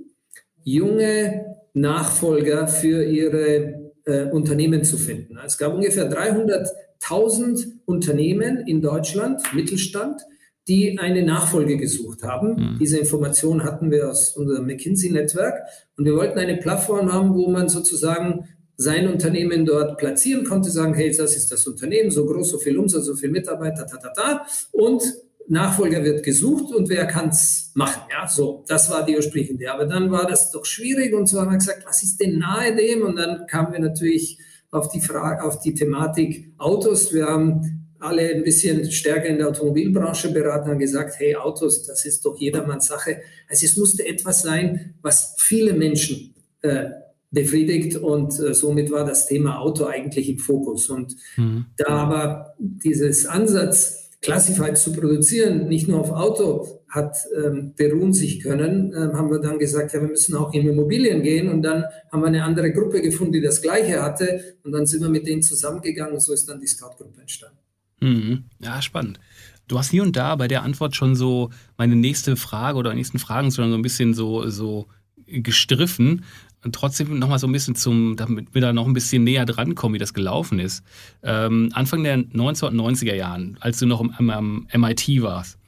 junge 0.65 1.57
Nachfolger 1.75 2.67
für 2.69 3.05
ihre 3.05 3.93
äh, 4.05 4.25
Unternehmen 4.31 4.85
zu 4.85 4.97
finden. 4.97 5.39
Es 5.45 5.59
gab 5.59 5.75
ungefähr 5.75 6.09
300 6.09 6.69
1000 7.03 7.67
Unternehmen 7.87 8.59
in 8.67 8.81
Deutschland, 8.81 9.43
Mittelstand, 9.55 10.23
die 10.69 10.99
eine 10.99 11.23
Nachfolge 11.25 11.77
gesucht 11.77 12.23
haben. 12.23 12.55
Mhm. 12.55 12.79
Diese 12.79 12.99
Information 12.99 13.65
hatten 13.65 13.91
wir 13.91 14.11
aus 14.11 14.37
unserem 14.37 14.67
McKinsey-Netzwerk 14.67 15.63
und 15.97 16.05
wir 16.05 16.15
wollten 16.15 16.39
eine 16.39 16.59
Plattform 16.59 17.13
haben, 17.13 17.35
wo 17.35 17.49
man 17.49 17.69
sozusagen 17.69 18.49
sein 18.77 19.09
Unternehmen 19.09 19.67
dort 19.67 19.99
platzieren 19.99 20.45
konnte, 20.45 20.71
sagen, 20.71 20.95
hey, 20.95 21.15
das 21.15 21.37
ist 21.37 21.51
das 21.51 21.67
Unternehmen, 21.67 22.11
so 22.11 22.25
groß, 22.25 22.51
so 22.51 22.59
viel 22.59 22.79
Umsatz, 22.79 23.07
so 23.07 23.15
viel 23.15 23.31
Mitarbeiter, 23.31 23.87
ta, 23.87 23.97
ta, 23.97 24.11
ta. 24.11 24.47
Und 24.73 25.03
Nachfolger 25.51 26.05
wird 26.05 26.23
gesucht 26.23 26.73
und 26.73 26.89
wer 26.89 27.07
kann 27.07 27.31
es 27.31 27.73
machen? 27.75 28.03
Ja, 28.11 28.29
so, 28.29 28.65
das 28.69 28.89
war 28.89 29.05
die 29.05 29.17
ursprüngliche. 29.17 29.73
Aber 29.73 29.85
dann 29.85 30.11
war 30.11 30.27
das 30.27 30.53
doch 30.53 30.65
schwierig 30.65 31.13
und 31.13 31.27
so 31.27 31.41
haben 31.41 31.51
wir 31.51 31.59
gesagt, 31.59 31.85
was 31.85 32.05
ist 32.05 32.19
denn 32.19 32.39
nahe 32.39 32.75
dem? 32.77 33.03
Und 33.03 33.17
dann 33.17 33.47
kamen 33.49 33.73
wir 33.73 33.81
natürlich 33.81 34.39
auf 34.71 34.89
die 34.91 35.01
Frage, 35.01 35.43
auf 35.43 35.59
die 35.59 35.75
Thematik 35.75 36.53
Autos. 36.57 37.13
Wir 37.13 37.27
haben 37.27 37.89
alle 37.99 38.31
ein 38.31 38.45
bisschen 38.45 38.91
stärker 38.93 39.27
in 39.27 39.39
der 39.39 39.49
Automobilbranche 39.49 40.31
beraten 40.33 40.71
und 40.71 40.79
gesagt, 40.79 41.19
hey, 41.19 41.35
Autos, 41.35 41.85
das 41.85 42.05
ist 42.05 42.25
doch 42.25 42.39
jedermanns 42.39 42.87
Sache. 42.87 43.19
Also 43.49 43.67
es 43.67 43.77
musste 43.77 44.07
etwas 44.07 44.43
sein, 44.43 44.95
was 45.03 45.35
viele 45.39 45.73
Menschen 45.73 46.35
äh, 46.63 46.91
befriedigt 47.33 47.97
und 47.97 48.39
äh, 48.39 48.55
somit 48.55 48.91
war 48.93 49.05
das 49.05 49.27
Thema 49.27 49.59
Auto 49.59 49.85
eigentlich 49.85 50.29
im 50.29 50.39
Fokus. 50.39 50.89
Und 50.89 51.17
mhm. 51.37 51.67
da 51.77 51.89
aber 51.89 52.55
dieses 52.59 53.27
Ansatz, 53.27 54.00
Classified 54.23 54.77
zu 54.77 54.93
produzieren, 54.93 55.69
nicht 55.69 55.89
nur 55.89 56.01
auf 56.01 56.11
Auto 56.11 56.81
hat 56.89 57.17
ähm, 57.37 57.73
beruhen 57.75 58.13
sich 58.13 58.41
können, 58.41 58.93
ähm, 58.95 59.17
haben 59.17 59.31
wir 59.31 59.39
dann 59.39 59.59
gesagt, 59.59 59.93
ja, 59.95 60.01
wir 60.01 60.09
müssen 60.09 60.37
auch 60.37 60.53
in 60.53 60.69
Immobilien 60.69 61.23
gehen 61.23 61.49
und 61.49 61.63
dann 61.63 61.85
haben 62.13 62.21
wir 62.21 62.27
eine 62.27 62.45
andere 62.45 62.73
Gruppe 62.73 63.01
gefunden, 63.01 63.33
die 63.33 63.41
das 63.41 63.63
Gleiche 63.63 64.03
hatte 64.03 64.57
und 64.65 64.73
dann 64.73 64.87
sind 64.87 65.03
wir 65.03 65.09
mit 65.09 65.27
denen 65.27 65.43
zusammengegangen 65.43 66.15
und 66.15 66.21
so 66.21 66.33
ist 66.33 66.49
dann 66.49 66.61
die 66.61 66.67
Scout-Gruppe 66.67 67.21
entstanden. 67.21 67.59
Mhm. 68.01 68.45
Ja, 68.59 68.83
spannend. 68.83 69.21
Du 69.69 69.79
hast 69.79 69.91
hier 69.91 70.03
und 70.03 70.17
da 70.17 70.35
bei 70.35 70.49
der 70.49 70.65
Antwort 70.65 70.97
schon 70.97 71.15
so 71.15 71.51
meine 71.79 71.95
nächste 71.95 72.37
Frage 72.37 72.77
oder 72.77 72.93
nächsten 72.93 73.21
Fragen 73.21 73.53
schon 73.53 73.71
so 73.71 73.77
ein 73.77 73.83
bisschen 73.83 74.15
so, 74.15 74.49
so 74.49 74.89
gestriffen 75.31 76.25
und 76.63 76.75
trotzdem 76.75 77.19
noch 77.19 77.29
mal 77.29 77.39
so 77.39 77.47
ein 77.47 77.53
bisschen 77.53 77.75
zum, 77.75 78.17
damit 78.17 78.55
wir 78.55 78.61
da 78.61 78.73
noch 78.73 78.87
ein 78.87 78.93
bisschen 78.93 79.25
näher 79.25 79.47
drankommen, 79.47 79.95
wie 79.95 79.99
das 79.99 80.15
gelaufen 80.15 80.59
ist. 80.59 80.85
Ähm, 81.23 81.71
Anfang 81.73 82.03
der 82.03 82.19
1990er 82.19 83.15
Jahren, 83.15 83.57
als 83.61 83.79
du 83.79 83.87
noch 83.87 84.01
am, 84.01 84.31
am 84.31 84.67
MIT 84.73 85.23
warst, 85.23 85.59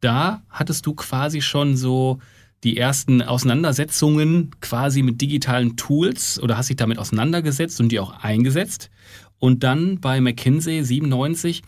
da 0.00 0.42
hattest 0.48 0.86
du 0.86 0.94
quasi 0.94 1.40
schon 1.40 1.76
so 1.76 2.20
die 2.64 2.76
ersten 2.76 3.22
Auseinandersetzungen 3.22 4.50
quasi 4.60 5.02
mit 5.02 5.20
digitalen 5.20 5.76
Tools 5.76 6.40
oder 6.40 6.56
hast 6.56 6.68
dich 6.68 6.76
damit 6.76 6.98
auseinandergesetzt 6.98 7.80
und 7.80 7.90
die 7.90 8.00
auch 8.00 8.22
eingesetzt. 8.22 8.90
Und 9.38 9.62
dann 9.62 10.00
bei 10.00 10.20
McKinsey 10.20 10.82
97, 10.82 11.62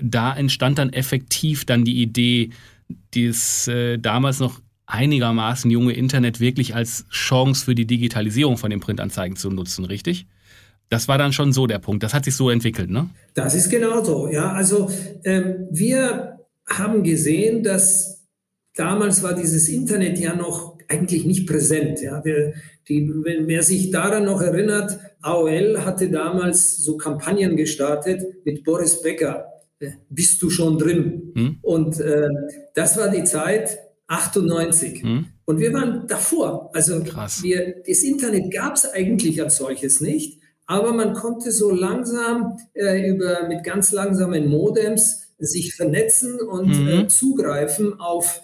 da 0.00 0.34
entstand 0.34 0.78
dann 0.78 0.92
effektiv 0.92 1.64
dann 1.64 1.84
die 1.84 2.02
Idee, 2.02 2.50
dieses 3.14 3.68
äh, 3.68 3.98
damals 3.98 4.38
noch 4.40 4.60
einigermaßen 4.86 5.70
junge 5.70 5.92
Internet 5.92 6.40
wirklich 6.40 6.74
als 6.74 7.06
Chance 7.10 7.64
für 7.64 7.74
die 7.74 7.86
Digitalisierung 7.86 8.56
von 8.56 8.70
den 8.70 8.80
Printanzeigen 8.80 9.36
zu 9.36 9.50
nutzen, 9.50 9.84
richtig? 9.84 10.26
Das 10.88 11.08
war 11.08 11.18
dann 11.18 11.32
schon 11.32 11.52
so 11.52 11.66
der 11.66 11.80
Punkt. 11.80 12.02
Das 12.02 12.14
hat 12.14 12.24
sich 12.24 12.36
so 12.36 12.48
entwickelt, 12.48 12.90
ne? 12.90 13.10
Das 13.34 13.54
ist 13.54 13.68
genau 13.68 14.04
so, 14.04 14.28
ja. 14.30 14.52
Also 14.52 14.90
ähm, 15.24 15.66
wir 15.70 16.38
haben 16.68 17.02
gesehen, 17.02 17.64
dass 17.64 18.24
damals 18.74 19.22
war 19.22 19.34
dieses 19.34 19.68
Internet 19.68 20.18
ja 20.18 20.34
noch 20.36 20.78
eigentlich 20.88 21.24
nicht 21.24 21.48
präsent. 21.48 22.00
Ja. 22.00 22.24
Wir, 22.24 22.54
die, 22.88 23.10
wenn, 23.24 23.48
wer 23.48 23.64
sich 23.64 23.90
daran 23.90 24.24
noch 24.24 24.40
erinnert, 24.40 24.98
AOL 25.22 25.84
hatte 25.84 26.08
damals 26.08 26.76
so 26.76 26.96
Kampagnen 26.96 27.56
gestartet 27.56 28.22
mit 28.44 28.62
Boris 28.62 29.02
Becker. 29.02 29.46
Äh, 29.80 29.90
bist 30.08 30.40
du 30.42 30.50
schon 30.50 30.78
drin? 30.78 31.32
Hm. 31.34 31.58
Und 31.62 32.00
äh, 32.00 32.28
das 32.74 32.96
war 32.96 33.08
die 33.08 33.24
Zeit, 33.24 33.78
98. 34.08 35.02
Hm. 35.02 35.26
Und 35.44 35.60
wir 35.60 35.72
waren 35.72 36.06
davor. 36.06 36.70
Also 36.74 37.02
Krass. 37.02 37.42
Wir, 37.42 37.82
das 37.86 38.02
Internet 38.02 38.52
gab 38.52 38.74
es 38.74 38.84
eigentlich 38.84 39.42
als 39.42 39.56
solches 39.56 40.00
nicht, 40.00 40.40
aber 40.66 40.92
man 40.92 41.14
konnte 41.14 41.52
so 41.52 41.70
langsam 41.70 42.58
äh, 42.74 43.08
über 43.08 43.46
mit 43.48 43.62
ganz 43.64 43.92
langsamen 43.92 44.48
Modems 44.48 45.28
sich 45.38 45.74
vernetzen 45.74 46.40
und 46.40 46.68
mhm. 46.68 46.88
äh, 46.88 47.08
zugreifen 47.08 48.00
auf 48.00 48.40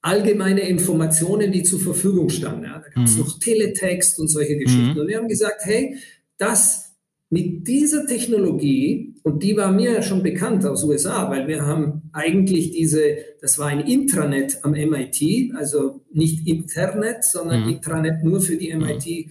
allgemeine 0.00 0.62
Informationen, 0.68 1.52
die 1.52 1.62
zur 1.62 1.80
Verfügung 1.80 2.28
standen. 2.28 2.64
Ja, 2.64 2.78
da 2.78 2.88
gab 2.88 3.04
es 3.04 3.14
mhm. 3.14 3.20
noch 3.20 3.38
Teletext 3.38 4.18
und 4.18 4.28
solche 4.28 4.56
Geschichten. 4.56 4.92
Mhm. 4.92 4.98
Und 5.00 5.06
wir 5.06 5.16
haben 5.18 5.28
gesagt, 5.28 5.64
hey, 5.64 5.96
das 6.38 6.94
mit 7.30 7.66
dieser 7.66 8.06
Technologie, 8.06 9.13
und 9.24 9.42
die 9.42 9.56
war 9.56 9.72
mir 9.72 10.02
schon 10.02 10.22
bekannt 10.22 10.66
aus 10.66 10.84
USA, 10.84 11.30
weil 11.30 11.48
wir 11.48 11.62
haben 11.62 12.10
eigentlich 12.12 12.72
diese, 12.72 13.16
das 13.40 13.58
war 13.58 13.68
ein 13.68 13.80
Intranet 13.80 14.58
am 14.62 14.72
MIT, 14.72 15.54
also 15.56 16.02
nicht 16.12 16.46
Internet, 16.46 17.24
sondern 17.24 17.62
mhm. 17.62 17.70
Intranet 17.70 18.22
nur 18.22 18.42
für 18.42 18.56
die 18.56 18.74
MIT 18.74 19.30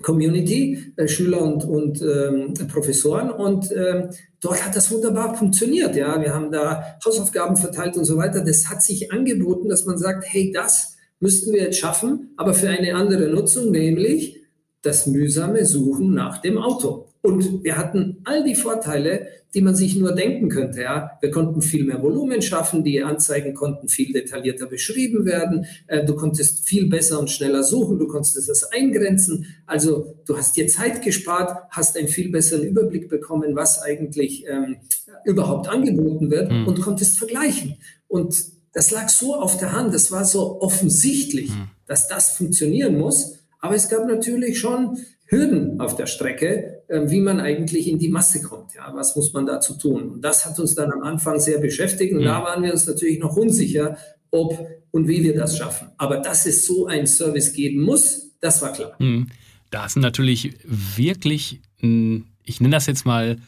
Community, 0.00 0.92
äh, 0.96 1.08
Schüler 1.08 1.42
und, 1.42 1.64
und 1.64 2.00
ähm, 2.02 2.54
Professoren. 2.68 3.32
Und 3.32 3.72
ähm, 3.72 4.10
dort 4.40 4.64
hat 4.64 4.76
das 4.76 4.92
wunderbar 4.92 5.34
funktioniert. 5.34 5.96
Ja, 5.96 6.20
wir 6.20 6.32
haben 6.32 6.52
da 6.52 6.96
Hausaufgaben 7.04 7.56
verteilt 7.56 7.96
und 7.96 8.04
so 8.04 8.16
weiter. 8.16 8.44
Das 8.44 8.70
hat 8.70 8.80
sich 8.80 9.10
angeboten, 9.10 9.68
dass 9.68 9.86
man 9.86 9.98
sagt, 9.98 10.24
hey, 10.24 10.52
das 10.54 10.96
müssten 11.18 11.52
wir 11.52 11.62
jetzt 11.62 11.78
schaffen, 11.78 12.30
aber 12.36 12.54
für 12.54 12.68
eine 12.68 12.94
andere 12.94 13.28
Nutzung, 13.28 13.72
nämlich 13.72 14.40
das 14.82 15.08
mühsame 15.08 15.66
Suchen 15.66 16.14
nach 16.14 16.40
dem 16.40 16.58
Auto. 16.58 17.11
Und 17.22 17.62
wir 17.62 17.76
hatten 17.76 18.18
all 18.24 18.42
die 18.42 18.56
Vorteile, 18.56 19.28
die 19.54 19.60
man 19.60 19.76
sich 19.76 19.96
nur 19.96 20.12
denken 20.12 20.48
könnte. 20.48 20.82
Ja, 20.82 21.12
wir 21.20 21.30
konnten 21.30 21.62
viel 21.62 21.84
mehr 21.84 22.02
Volumen 22.02 22.42
schaffen, 22.42 22.82
die 22.82 23.02
Anzeigen 23.02 23.54
konnten 23.54 23.88
viel 23.88 24.12
detaillierter 24.12 24.66
beschrieben 24.66 25.24
werden, 25.24 25.66
äh, 25.86 26.04
du 26.04 26.16
konntest 26.16 26.66
viel 26.66 26.88
besser 26.88 27.20
und 27.20 27.30
schneller 27.30 27.62
suchen, 27.62 27.98
du 27.98 28.08
konntest 28.08 28.48
das 28.48 28.64
eingrenzen. 28.72 29.46
Also 29.66 30.16
du 30.26 30.36
hast 30.36 30.56
dir 30.56 30.66
Zeit 30.66 31.02
gespart, 31.02 31.56
hast 31.70 31.96
einen 31.96 32.08
viel 32.08 32.30
besseren 32.30 32.64
Überblick 32.64 33.08
bekommen, 33.08 33.54
was 33.54 33.80
eigentlich 33.80 34.44
ähm, 34.48 34.78
überhaupt 35.24 35.68
angeboten 35.68 36.30
wird 36.30 36.50
mhm. 36.50 36.66
und 36.66 36.80
konntest 36.80 37.18
vergleichen. 37.18 37.76
Und 38.08 38.34
das 38.72 38.90
lag 38.90 39.08
so 39.10 39.36
auf 39.36 39.58
der 39.58 39.72
Hand, 39.72 39.94
das 39.94 40.10
war 40.10 40.24
so 40.24 40.60
offensichtlich, 40.60 41.50
mhm. 41.50 41.68
dass 41.86 42.08
das 42.08 42.30
funktionieren 42.30 42.98
muss. 42.98 43.38
Aber 43.60 43.74
es 43.76 43.88
gab 43.88 44.08
natürlich 44.08 44.58
schon 44.58 44.98
Hürden 45.26 45.80
auf 45.80 45.94
der 45.96 46.06
Strecke, 46.06 46.71
wie 47.10 47.20
man 47.20 47.40
eigentlich 47.40 47.88
in 47.88 47.98
die 47.98 48.08
Masse 48.08 48.42
kommt. 48.42 48.74
Ja, 48.74 48.92
was 48.94 49.16
muss 49.16 49.32
man 49.32 49.46
dazu 49.46 49.74
tun? 49.74 50.10
Und 50.10 50.22
das 50.22 50.46
hat 50.46 50.58
uns 50.58 50.74
dann 50.74 50.92
am 50.92 51.02
Anfang 51.02 51.40
sehr 51.40 51.58
beschäftigt. 51.58 52.12
Und 52.12 52.20
mhm. 52.20 52.26
da 52.26 52.42
waren 52.42 52.62
wir 52.62 52.72
uns 52.72 52.86
natürlich 52.86 53.18
noch 53.18 53.36
unsicher, 53.36 53.96
ob 54.30 54.58
und 54.90 55.08
wie 55.08 55.22
wir 55.22 55.34
das 55.34 55.56
schaffen. 55.56 55.88
Aber 55.96 56.18
dass 56.18 56.46
es 56.46 56.66
so 56.66 56.86
einen 56.86 57.06
Service 57.06 57.52
geben 57.52 57.82
muss, 57.82 58.32
das 58.40 58.60
war 58.62 58.72
klar. 58.72 58.94
Mhm. 58.98 59.28
Da 59.70 59.86
ist 59.86 59.96
natürlich 59.96 60.54
wirklich, 60.66 61.62
ich 61.80 62.60
nenne 62.60 62.76
das 62.76 62.86
jetzt 62.86 63.06
mal, 63.06 63.38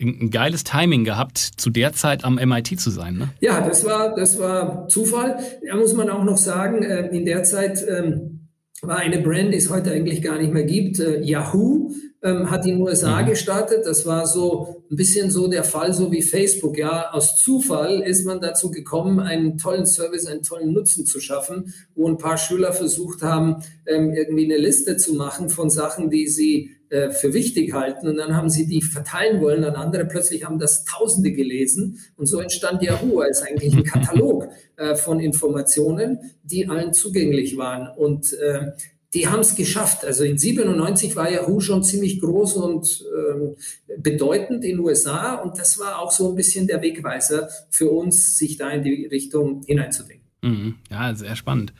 ein 0.00 0.30
geiles 0.30 0.64
Timing 0.64 1.04
gehabt, 1.04 1.38
zu 1.38 1.70
der 1.70 1.92
Zeit 1.92 2.24
am 2.24 2.34
MIT 2.34 2.80
zu 2.80 2.90
sein. 2.90 3.16
Ne? 3.16 3.28
Ja, 3.40 3.66
das 3.66 3.84
war, 3.84 4.14
das 4.14 4.38
war 4.38 4.88
Zufall. 4.88 5.38
Da 5.66 5.76
muss 5.76 5.94
man 5.94 6.10
auch 6.10 6.24
noch 6.24 6.36
sagen, 6.36 6.82
äh, 6.82 7.08
in 7.08 7.24
der 7.24 7.44
Zeit 7.44 7.84
ähm, 7.88 8.48
war 8.82 8.98
eine 8.98 9.20
Brand, 9.20 9.54
die 9.54 9.58
es 9.58 9.70
heute 9.70 9.92
eigentlich 9.92 10.20
gar 10.20 10.38
nicht 10.38 10.52
mehr 10.52 10.64
gibt. 10.64 10.98
Äh, 10.98 11.22
Yahoo 11.22 11.92
ähm, 12.24 12.50
hat 12.50 12.64
in 12.66 12.78
den 12.78 12.82
USA 12.82 13.22
mhm. 13.22 13.26
gestartet. 13.26 13.86
Das 13.86 14.06
war 14.06 14.26
so 14.26 14.82
ein 14.90 14.96
bisschen 14.96 15.30
so 15.30 15.46
der 15.46 15.62
Fall, 15.62 15.92
so 15.92 16.10
wie 16.10 16.22
Facebook. 16.22 16.76
Ja, 16.78 17.10
aus 17.12 17.36
Zufall 17.36 18.00
ist 18.00 18.24
man 18.24 18.40
dazu 18.40 18.70
gekommen, 18.70 19.20
einen 19.20 19.58
tollen 19.58 19.86
Service, 19.86 20.26
einen 20.26 20.42
tollen 20.42 20.72
Nutzen 20.72 21.06
zu 21.06 21.20
schaffen, 21.20 21.74
wo 21.94 22.08
ein 22.08 22.18
paar 22.18 22.38
Schüler 22.38 22.72
versucht 22.72 23.22
haben, 23.22 23.62
ähm, 23.86 24.12
irgendwie 24.14 24.44
eine 24.44 24.56
Liste 24.56 24.96
zu 24.96 25.14
machen 25.14 25.50
von 25.50 25.68
Sachen, 25.70 26.10
die 26.10 26.26
sie 26.26 26.70
äh, 26.94 27.10
für 27.10 27.34
wichtig 27.34 27.72
halten 27.72 28.06
und 28.08 28.16
dann 28.16 28.36
haben 28.36 28.48
sie 28.48 28.66
die 28.66 28.80
verteilen 28.80 29.40
wollen 29.42 29.64
an 29.64 29.74
andere. 29.74 30.04
Plötzlich 30.04 30.44
haben 30.44 30.58
das 30.58 30.84
Tausende 30.84 31.32
gelesen 31.32 31.98
und 32.16 32.26
so 32.26 32.40
entstand 32.40 32.82
Yahoo 32.82 33.20
als 33.20 33.42
eigentlich 33.42 33.74
ein 33.74 33.84
Katalog 33.84 34.48
äh, 34.76 34.94
von 34.94 35.18
Informationen, 35.18 36.18
die 36.42 36.68
allen 36.68 36.92
zugänglich 36.92 37.56
waren 37.56 37.88
und 37.96 38.32
äh, 38.34 38.72
die 39.14 39.28
haben 39.28 39.40
es 39.40 39.54
geschafft. 39.54 40.04
Also 40.04 40.24
in 40.24 40.36
97 40.36 41.14
war 41.14 41.30
Yahoo 41.30 41.60
schon 41.60 41.82
ziemlich 41.84 42.20
groß 42.20 42.56
und 42.56 43.04
ähm, 43.16 43.56
bedeutend 43.98 44.64
in 44.64 44.76
den 44.76 44.80
USA 44.80 45.34
und 45.36 45.58
das 45.58 45.78
war 45.78 46.00
auch 46.00 46.10
so 46.10 46.30
ein 46.30 46.34
bisschen 46.34 46.66
der 46.66 46.82
Wegweiser 46.82 47.48
für 47.70 47.90
uns, 47.90 48.36
sich 48.36 48.56
da 48.56 48.70
in 48.70 48.82
die 48.82 49.06
Richtung 49.06 49.62
hineinzudenken. 49.66 50.26
Mhm. 50.42 50.74
Ja, 50.90 51.14
sehr 51.14 51.36
spannend. 51.36 51.72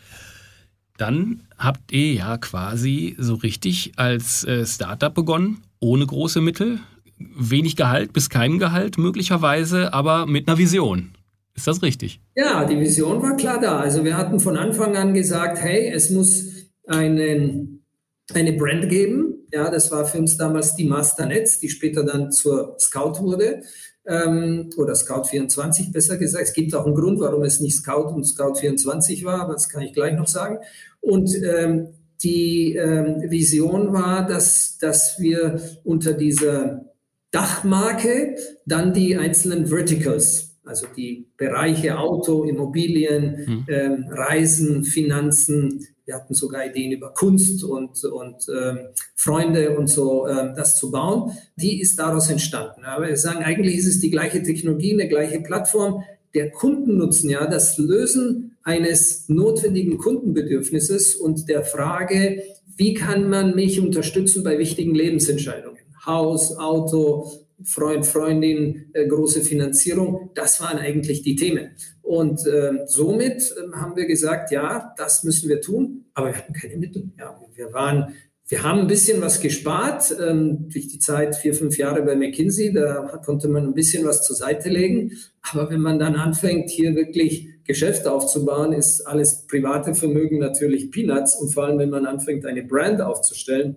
Dann 0.97 1.43
habt 1.59 1.93
ihr 1.93 2.13
ja 2.13 2.39
quasi 2.39 3.17
so 3.19 3.35
richtig 3.35 3.93
als 3.97 4.45
äh, 4.45 4.65
Startup 4.65 5.13
begonnen, 5.13 5.63
ohne 5.81 6.07
große 6.07 6.41
Mittel, 6.41 6.79
wenig 7.19 7.75
Gehalt 7.75 8.13
bis 8.13 8.31
kein 8.31 8.59
Gehalt 8.59 8.97
möglicherweise, 8.97 9.93
aber 9.93 10.27
mit 10.27 10.47
einer 10.47 10.57
Vision. 10.57 11.11
Ist 11.57 11.67
das 11.67 11.83
richtig? 11.83 12.21
Ja, 12.35 12.65
die 12.65 12.79
Vision 12.79 13.23
war 13.23 13.37
klar 13.37 13.61
da. 13.61 13.79
Also 13.79 14.05
wir 14.05 14.17
hatten 14.17 14.41
von 14.41 14.57
Anfang 14.57 14.97
an 14.97 15.15
gesagt, 15.15 15.59
hey, 15.59 15.89
es 15.89 16.11
muss 16.11 16.54
einen, 16.87 17.85
eine 18.33 18.53
Brand 18.55 18.89
geben, 18.89 19.47
Ja, 19.53 19.71
das 19.71 19.91
war 19.91 20.05
für 20.07 20.19
uns 20.19 20.37
damals 20.37 20.75
die 20.77 20.85
Masternetz, 20.87 21.61
die 21.61 21.69
später 21.69 22.05
dann 22.05 22.33
zur 22.33 22.77
Scout 22.79 23.21
wurde 23.21 23.63
ähm, 24.07 24.71
oder 24.77 24.95
Scout 24.95 25.25
24 25.25 25.93
besser 25.93 26.17
gesagt. 26.17 26.45
Es 26.45 26.53
gibt 26.53 26.75
auch 26.75 26.87
einen 26.87 26.95
Grund, 26.95 27.21
warum 27.21 27.43
es 27.43 27.61
nicht 27.61 27.77
Scout 27.77 28.13
und 28.15 28.25
Scout 28.25 28.57
24 28.57 29.25
war, 29.25 29.41
aber 29.41 29.55
das 29.55 29.69
kann 29.69 29.83
ich 29.83 29.93
gleich 29.93 30.15
noch 30.15 30.29
sagen. 30.29 30.59
Und 31.01 31.31
ähm, 31.43 31.89
die 32.23 32.75
ähm, 32.77 33.31
Vision 33.31 33.93
war, 33.93 34.27
dass, 34.27 34.79
dass 34.79 35.19
wir 35.19 35.61
unter 35.85 36.15
dieser 36.15 36.85
Dachmarke 37.31 38.37
dann 38.65 38.95
die 38.95 39.17
einzelnen 39.17 39.67
Verticals, 39.67 40.57
also 40.65 40.87
die 40.97 41.29
Bereiche 41.37 41.99
Auto, 41.99 42.45
Immobilien, 42.45 43.45
mhm. 43.47 43.67
ähm, 43.69 44.07
Reisen, 44.11 44.85
Finanzen, 44.85 45.87
wir 46.07 46.15
hatten 46.15 46.35
sogar 46.35 46.67
Ideen 46.67 46.93
über 46.93 47.13
Kunst 47.15 47.65
und, 47.65 48.05
und 48.05 48.47
ähm, 48.49 48.79
Freunde 49.15 49.77
und 49.77 49.89
so, 49.89 50.27
ähm, 50.29 50.53
das 50.55 50.79
zu 50.79 50.91
bauen. 50.91 51.33
Die 51.57 51.81
ist 51.81 51.99
daraus 51.99 52.29
entstanden. 52.31 52.85
Aber 52.85 53.09
wir 53.09 53.17
sagen, 53.17 53.43
eigentlich 53.43 53.77
ist 53.77 53.87
es 53.87 54.01
die 54.01 54.11
gleiche 54.11 54.43
Technologie, 54.43 54.93
eine 54.93 55.09
gleiche 55.09 55.41
Plattform. 55.41 56.05
Der 56.35 56.51
Kundennutzen, 56.51 57.31
ja, 57.31 57.47
das 57.47 57.79
Lösen 57.79 58.57
eines 58.63 59.29
notwendigen 59.29 59.99
Kundenbedürfnisses 59.99 61.15
und 61.17 61.49
der 61.49 61.65
Frage, 61.65 62.43
wie 62.77 62.95
kann 62.95 63.29
man 63.29 63.55
mich 63.55 63.81
unterstützen 63.81 64.43
bei 64.43 64.59
wichtigen 64.59 64.95
Lebensentscheidungen? 64.95 65.79
Haus, 66.05 66.57
Auto, 66.59 67.31
Freund, 67.63 68.05
Freundin, 68.05 68.91
äh, 68.93 69.07
große 69.07 69.43
Finanzierung, 69.43 70.31
das 70.35 70.61
waren 70.61 70.79
eigentlich 70.79 71.23
die 71.23 71.37
Themen. 71.37 71.71
Und 72.05 72.47
äh, 72.47 72.85
somit 72.85 73.55
äh, 73.57 73.77
haben 73.77 73.97
wir 73.97 74.07
gesagt, 74.07 74.51
ja, 74.51 74.93
das 74.99 75.25
müssen 75.25 75.49
wir 75.49 75.63
tun, 75.63 76.05
aber 76.13 76.29
wir 76.29 76.37
hatten 76.37 76.53
keine 76.53 76.77
Mittel. 76.77 77.11
Ja, 77.19 77.41
wir 77.55 77.73
waren, 77.73 78.15
wir 78.47 78.63
haben 78.63 78.81
ein 78.81 78.87
bisschen 78.87 79.23
was 79.23 79.41
gespart 79.41 80.15
ähm, 80.21 80.69
durch 80.69 80.89
die 80.89 80.99
Zeit 80.99 81.35
vier, 81.35 81.55
fünf 81.55 81.79
Jahre 81.79 82.03
bei 82.03 82.15
McKinsey. 82.15 82.75
Da 82.75 83.21
konnte 83.25 83.49
man 83.49 83.65
ein 83.65 83.73
bisschen 83.73 84.05
was 84.05 84.23
zur 84.23 84.37
Seite 84.37 84.69
legen. 84.69 85.13
Aber 85.51 85.71
wenn 85.71 85.81
man 85.81 85.99
dann 85.99 86.15
anfängt, 86.15 86.69
hier 86.69 86.95
wirklich 86.95 87.49
Geschäfte 87.65 88.13
aufzubauen, 88.13 88.75
ist 88.75 89.01
alles 89.07 89.47
private 89.47 89.95
Vermögen 89.95 90.39
natürlich 90.39 90.91
Peanuts. 90.91 91.35
Und 91.37 91.55
vor 91.55 91.65
allem, 91.65 91.79
wenn 91.79 91.89
man 91.89 92.05
anfängt, 92.05 92.45
eine 92.45 92.65
Brand 92.65 93.01
aufzustellen, 93.01 93.77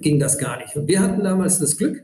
ging 0.00 0.20
das 0.20 0.36
gar 0.36 0.58
nicht. 0.58 0.76
Und 0.76 0.86
wir 0.86 1.00
hatten 1.00 1.24
damals 1.24 1.58
das 1.58 1.78
Glück, 1.78 2.02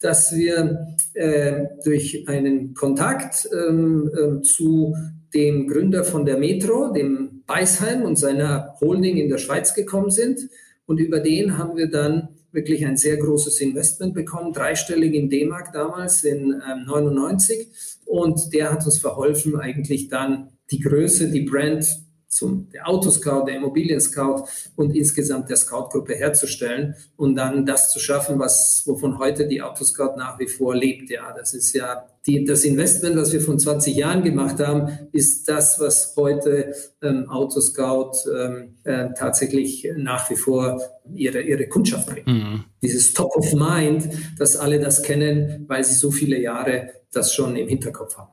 dass 0.00 0.34
wir 0.34 0.86
äh, 1.14 1.66
durch 1.84 2.24
einen 2.26 2.74
Kontakt 2.74 3.48
ähm, 3.52 4.10
äh, 4.14 4.42
zu 4.42 4.96
dem 5.34 5.68
Gründer 5.68 6.04
von 6.04 6.24
der 6.24 6.38
Metro, 6.38 6.92
dem 6.92 7.42
Beisheim 7.46 8.02
und 8.02 8.16
seiner 8.16 8.74
Holding 8.80 9.16
in 9.16 9.28
der 9.28 9.38
Schweiz 9.38 9.74
gekommen 9.74 10.10
sind. 10.10 10.40
Und 10.86 10.98
über 10.98 11.20
den 11.20 11.58
haben 11.58 11.76
wir 11.76 11.88
dann 11.88 12.28
wirklich 12.52 12.84
ein 12.84 12.96
sehr 12.96 13.16
großes 13.16 13.60
Investment 13.60 14.14
bekommen, 14.14 14.52
dreistellig 14.52 15.14
in 15.14 15.30
D-Mark 15.30 15.72
damals 15.72 16.24
in 16.24 16.60
ähm, 16.68 16.84
99. 16.86 17.68
Und 18.06 18.52
der 18.52 18.72
hat 18.72 18.84
uns 18.84 18.98
verholfen, 18.98 19.56
eigentlich 19.56 20.08
dann 20.08 20.48
die 20.70 20.80
Größe, 20.80 21.30
die 21.30 21.42
Brand 21.42 21.86
zum 22.30 22.68
der 22.70 22.88
Autoscout, 22.88 23.44
der 23.46 23.56
Immobilien-Scout 23.56 24.44
und 24.76 24.94
insgesamt 24.94 25.50
der 25.50 25.56
Scout-Gruppe 25.56 26.14
herzustellen 26.14 26.94
und 27.16 27.34
dann 27.34 27.66
das 27.66 27.90
zu 27.90 27.98
schaffen, 27.98 28.38
was 28.38 28.84
wovon 28.86 29.18
heute 29.18 29.46
die 29.48 29.60
Autoscout 29.60 30.16
nach 30.16 30.38
wie 30.38 30.46
vor 30.46 30.74
lebt. 30.74 31.10
Ja, 31.10 31.34
das 31.36 31.54
ist 31.54 31.72
ja 31.74 32.06
die, 32.26 32.44
das 32.44 32.64
Investment, 32.64 33.16
was 33.16 33.32
wir 33.32 33.40
vor 33.40 33.58
20 33.58 33.96
Jahren 33.96 34.22
gemacht 34.22 34.60
haben, 34.60 35.08
ist 35.12 35.48
das, 35.48 35.80
was 35.80 36.14
heute 36.16 36.74
ähm, 37.02 37.28
Autoscout 37.28 38.12
ähm, 38.32 38.76
äh, 38.84 39.08
tatsächlich 39.16 39.90
nach 39.96 40.30
wie 40.30 40.36
vor 40.36 40.80
ihre, 41.12 41.40
ihre 41.40 41.66
Kundschaft 41.66 42.08
bringt. 42.08 42.26
Mhm. 42.26 42.64
Dieses 42.82 43.12
Top 43.12 43.34
of 43.36 43.52
Mind, 43.54 44.08
dass 44.38 44.56
alle 44.56 44.78
das 44.78 45.02
kennen, 45.02 45.64
weil 45.66 45.82
sie 45.82 45.94
so 45.94 46.10
viele 46.10 46.38
Jahre 46.38 46.90
das 47.12 47.34
schon 47.34 47.56
im 47.56 47.66
Hinterkopf 47.66 48.16
haben. 48.16 48.30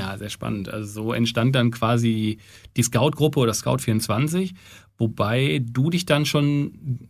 Ja, 0.00 0.18
sehr 0.18 0.30
spannend. 0.30 0.68
Also 0.68 1.04
so 1.04 1.12
entstand 1.12 1.54
dann 1.54 1.70
quasi 1.70 2.38
die 2.76 2.82
Scout-Gruppe 2.82 3.38
oder 3.38 3.54
Scout 3.54 3.78
24, 3.78 4.54
wobei 4.98 5.62
du 5.64 5.90
dich 5.90 6.06
dann 6.06 6.26
schon 6.26 7.08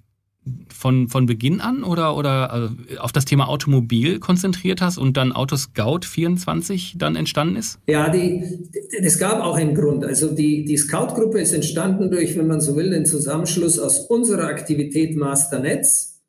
von, 0.69 1.09
von 1.09 1.27
Beginn 1.27 1.61
an 1.61 1.85
oder, 1.85 2.17
oder 2.17 2.53
also 2.53 2.75
auf 2.99 3.13
das 3.13 3.25
Thema 3.25 3.49
Automobil 3.49 4.19
konzentriert 4.19 4.81
hast 4.81 4.99
und 4.99 5.17
dann 5.17 5.33
Autoscout 5.33 6.01
24 6.05 6.95
dann 6.97 7.17
entstanden 7.17 7.57
ist? 7.57 7.79
Ja, 7.87 8.09
die, 8.09 8.69
es 8.99 9.19
gab 9.19 9.41
auch 9.43 9.57
einen 9.57 9.75
Grund. 9.75 10.05
Also 10.05 10.35
die, 10.35 10.65
die 10.65 10.77
Scout-Gruppe 10.77 11.41
ist 11.41 11.53
entstanden 11.53 12.11
durch, 12.11 12.37
wenn 12.37 12.47
man 12.47 12.61
so 12.61 12.77
will, 12.77 12.91
den 12.91 13.07
Zusammenschluss 13.07 13.79
aus 13.79 14.01
unserer 14.07 14.47
Aktivität 14.47 15.17
Masternetz 15.17 16.21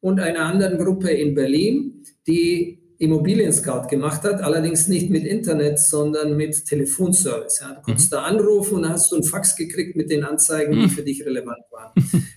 und 0.00 0.20
einer 0.20 0.46
anderen 0.46 0.78
Gruppe 0.78 1.10
in 1.10 1.34
Berlin, 1.34 2.04
die 2.26 2.79
Immobilien-Scout 3.00 3.88
gemacht 3.88 4.24
hat, 4.24 4.42
allerdings 4.42 4.86
nicht 4.86 5.08
mit 5.08 5.24
Internet, 5.24 5.78
sondern 5.78 6.36
mit 6.36 6.66
Telefonservice. 6.66 7.60
Ja. 7.60 7.74
Du 7.74 7.80
konntest 7.80 8.12
mhm. 8.12 8.16
da 8.16 8.22
anrufen 8.22 8.74
und 8.76 8.88
hast 8.88 9.10
du 9.10 9.16
einen 9.16 9.24
Fax 9.24 9.56
gekriegt 9.56 9.96
mit 9.96 10.10
den 10.10 10.22
Anzeigen, 10.22 10.72
die 10.72 10.82
mhm. 10.82 10.90
für 10.90 11.02
dich 11.02 11.24
relevant 11.24 11.64
waren. 11.70 11.92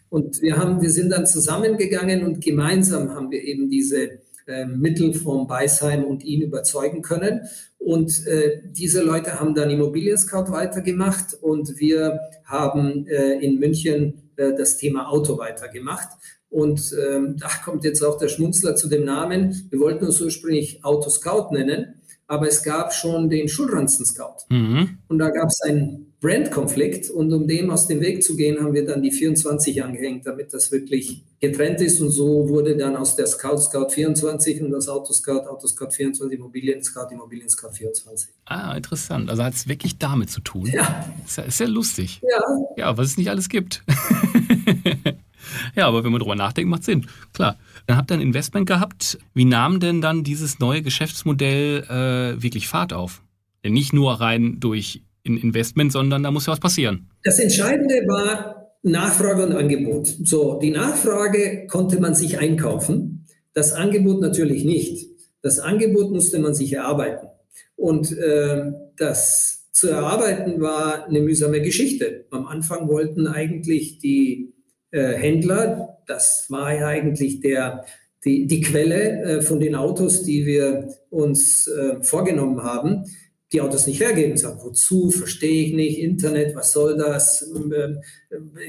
und 0.09 0.41
wir 0.41 0.55
haben, 0.55 0.81
wir 0.81 0.89
sind 0.89 1.09
dann 1.09 1.27
zusammengegangen 1.27 2.23
und 2.23 2.41
gemeinsam 2.41 3.13
haben 3.13 3.29
wir 3.29 3.43
eben 3.43 3.69
diese 3.69 4.21
äh, 4.47 4.65
Mittel 4.65 5.13
vom 5.13 5.47
Beisheim 5.47 6.05
und 6.05 6.23
ihn 6.23 6.41
überzeugen 6.41 7.01
können. 7.01 7.41
Und 7.77 8.25
äh, 8.25 8.61
diese 8.71 9.03
Leute 9.03 9.41
haben 9.41 9.55
dann 9.55 9.69
Immobilien-Scout 9.69 10.49
weitergemacht 10.49 11.33
und 11.41 11.77
wir 11.77 12.21
haben 12.45 13.05
äh, 13.07 13.33
in 13.39 13.59
München 13.59 14.31
äh, 14.37 14.53
das 14.57 14.77
Thema 14.77 15.09
Auto 15.09 15.37
weitergemacht. 15.37 16.07
Und 16.53 16.95
ähm, 17.03 17.35
da 17.39 17.49
kommt 17.65 17.83
jetzt 17.83 18.03
auch 18.03 18.19
der 18.19 18.27
Schmunzler 18.27 18.75
zu 18.75 18.87
dem 18.87 19.05
Namen. 19.05 19.67
Wir 19.71 19.79
wollten 19.79 20.05
uns 20.05 20.21
ursprünglich 20.21 20.85
Auto 20.85 21.09
Scout 21.09 21.51
nennen, 21.51 21.95
aber 22.27 22.47
es 22.47 22.61
gab 22.61 22.93
schon 22.93 23.27
den 23.27 23.49
Schulranzen 23.49 24.05
Scout. 24.05 24.45
Mhm. 24.49 24.99
Und 25.07 25.17
da 25.17 25.29
gab 25.29 25.47
es 25.47 25.61
einen 25.61 26.13
Brandkonflikt 26.21 27.09
und 27.09 27.33
um 27.33 27.47
dem 27.47 27.71
aus 27.71 27.87
dem 27.87 28.01
Weg 28.01 28.23
zu 28.23 28.35
gehen, 28.35 28.59
haben 28.61 28.75
wir 28.75 28.85
dann 28.85 29.01
die 29.01 29.11
24 29.11 29.83
angehängt, 29.83 30.27
damit 30.27 30.53
das 30.53 30.71
wirklich 30.71 31.23
getrennt 31.39 31.81
ist. 31.81 31.99
Und 31.99 32.11
so 32.11 32.47
wurde 32.47 32.77
dann 32.77 32.95
aus 32.97 33.15
der 33.15 33.25
Scout 33.25 33.57
Scout 33.57 33.89
24 33.89 34.61
und 34.61 34.69
das 34.69 34.87
Auto 34.87 35.11
Scout 35.11 35.47
Auto 35.47 35.65
Scout 35.65 35.89
24, 35.89 36.37
Immobilien 36.37 36.83
Scout 36.83 37.07
Immobilien 37.11 37.49
Scout 37.49 37.71
24. 37.73 38.29
Ah, 38.45 38.77
interessant. 38.77 39.27
Also 39.31 39.43
hat 39.43 39.55
es 39.55 39.67
wirklich 39.67 39.97
damit 39.97 40.29
zu 40.29 40.41
tun. 40.41 40.67
Ja. 40.67 41.11
Ist 41.25 41.37
ja, 41.37 41.43
ist 41.45 41.59
ja 41.59 41.65
lustig. 41.65 42.21
Ja. 42.21 42.43
Ja, 42.77 42.95
was 42.95 43.07
es 43.07 43.17
nicht 43.17 43.31
alles 43.31 43.49
gibt. 43.49 43.83
Ja, 45.75 45.87
aber 45.87 46.03
wenn 46.03 46.11
man 46.11 46.19
drüber 46.19 46.35
nachdenkt, 46.35 46.69
macht 46.69 46.83
Sinn. 46.83 47.07
Klar. 47.33 47.57
Dann 47.87 47.97
habt 47.97 48.11
ihr 48.11 48.15
ein 48.15 48.21
Investment 48.21 48.67
gehabt. 48.67 49.17
Wie 49.33 49.45
nahm 49.45 49.79
denn 49.79 50.01
dann 50.01 50.23
dieses 50.23 50.59
neue 50.59 50.81
Geschäftsmodell 50.81 51.83
äh, 51.89 52.41
wirklich 52.41 52.67
Fahrt 52.67 52.93
auf? 52.93 53.21
Denn 53.63 53.73
nicht 53.73 53.93
nur 53.93 54.13
rein 54.19 54.59
durch 54.59 55.01
ein 55.25 55.37
Investment, 55.37 55.91
sondern 55.91 56.23
da 56.23 56.31
muss 56.31 56.45
ja 56.45 56.53
was 56.53 56.59
passieren. 56.59 57.09
Das 57.23 57.39
Entscheidende 57.39 57.95
war 58.07 58.71
Nachfrage 58.83 59.45
und 59.45 59.53
Angebot. 59.53 60.07
So, 60.07 60.59
die 60.59 60.71
Nachfrage 60.71 61.67
konnte 61.67 61.99
man 61.99 62.15
sich 62.15 62.39
einkaufen, 62.39 63.25
das 63.53 63.71
Angebot 63.73 64.19
natürlich 64.19 64.65
nicht. 64.65 65.07
Das 65.41 65.59
Angebot 65.59 66.11
musste 66.11 66.39
man 66.39 66.53
sich 66.53 66.73
erarbeiten. 66.73 67.27
Und 67.75 68.17
äh, 68.17 68.71
das 68.97 69.69
zu 69.71 69.89
erarbeiten 69.89 70.61
war 70.61 71.07
eine 71.07 71.21
mühsame 71.21 71.61
Geschichte. 71.61 72.25
Am 72.31 72.45
Anfang 72.45 72.87
wollten 72.87 73.27
eigentlich 73.27 73.99
die 73.99 74.52
äh, 74.93 75.13
Händler. 75.13 75.97
Das 76.05 76.45
war 76.49 76.71
ja 76.71 76.87
eigentlich 76.87 77.39
der, 77.39 77.83
die, 78.23 78.45
die 78.45 78.61
Quelle 78.61 79.23
äh, 79.23 79.41
von 79.41 79.59
den 79.59 79.75
Autos, 79.75 80.21
die 80.23 80.45
wir 80.45 80.87
uns 81.09 81.67
äh, 81.67 82.01
vorgenommen 82.03 82.61
haben. 82.61 83.05
Die 83.51 83.61
Autos 83.61 83.87
nicht 83.87 83.99
hergeben, 83.99 84.37
sagen, 84.37 84.59
wozu, 84.63 85.09
verstehe 85.09 85.65
ich 85.65 85.73
nicht, 85.73 85.97
Internet, 85.99 86.55
was 86.55 86.73
soll 86.73 86.95
das? 86.95 87.51
Ähm, 87.55 88.01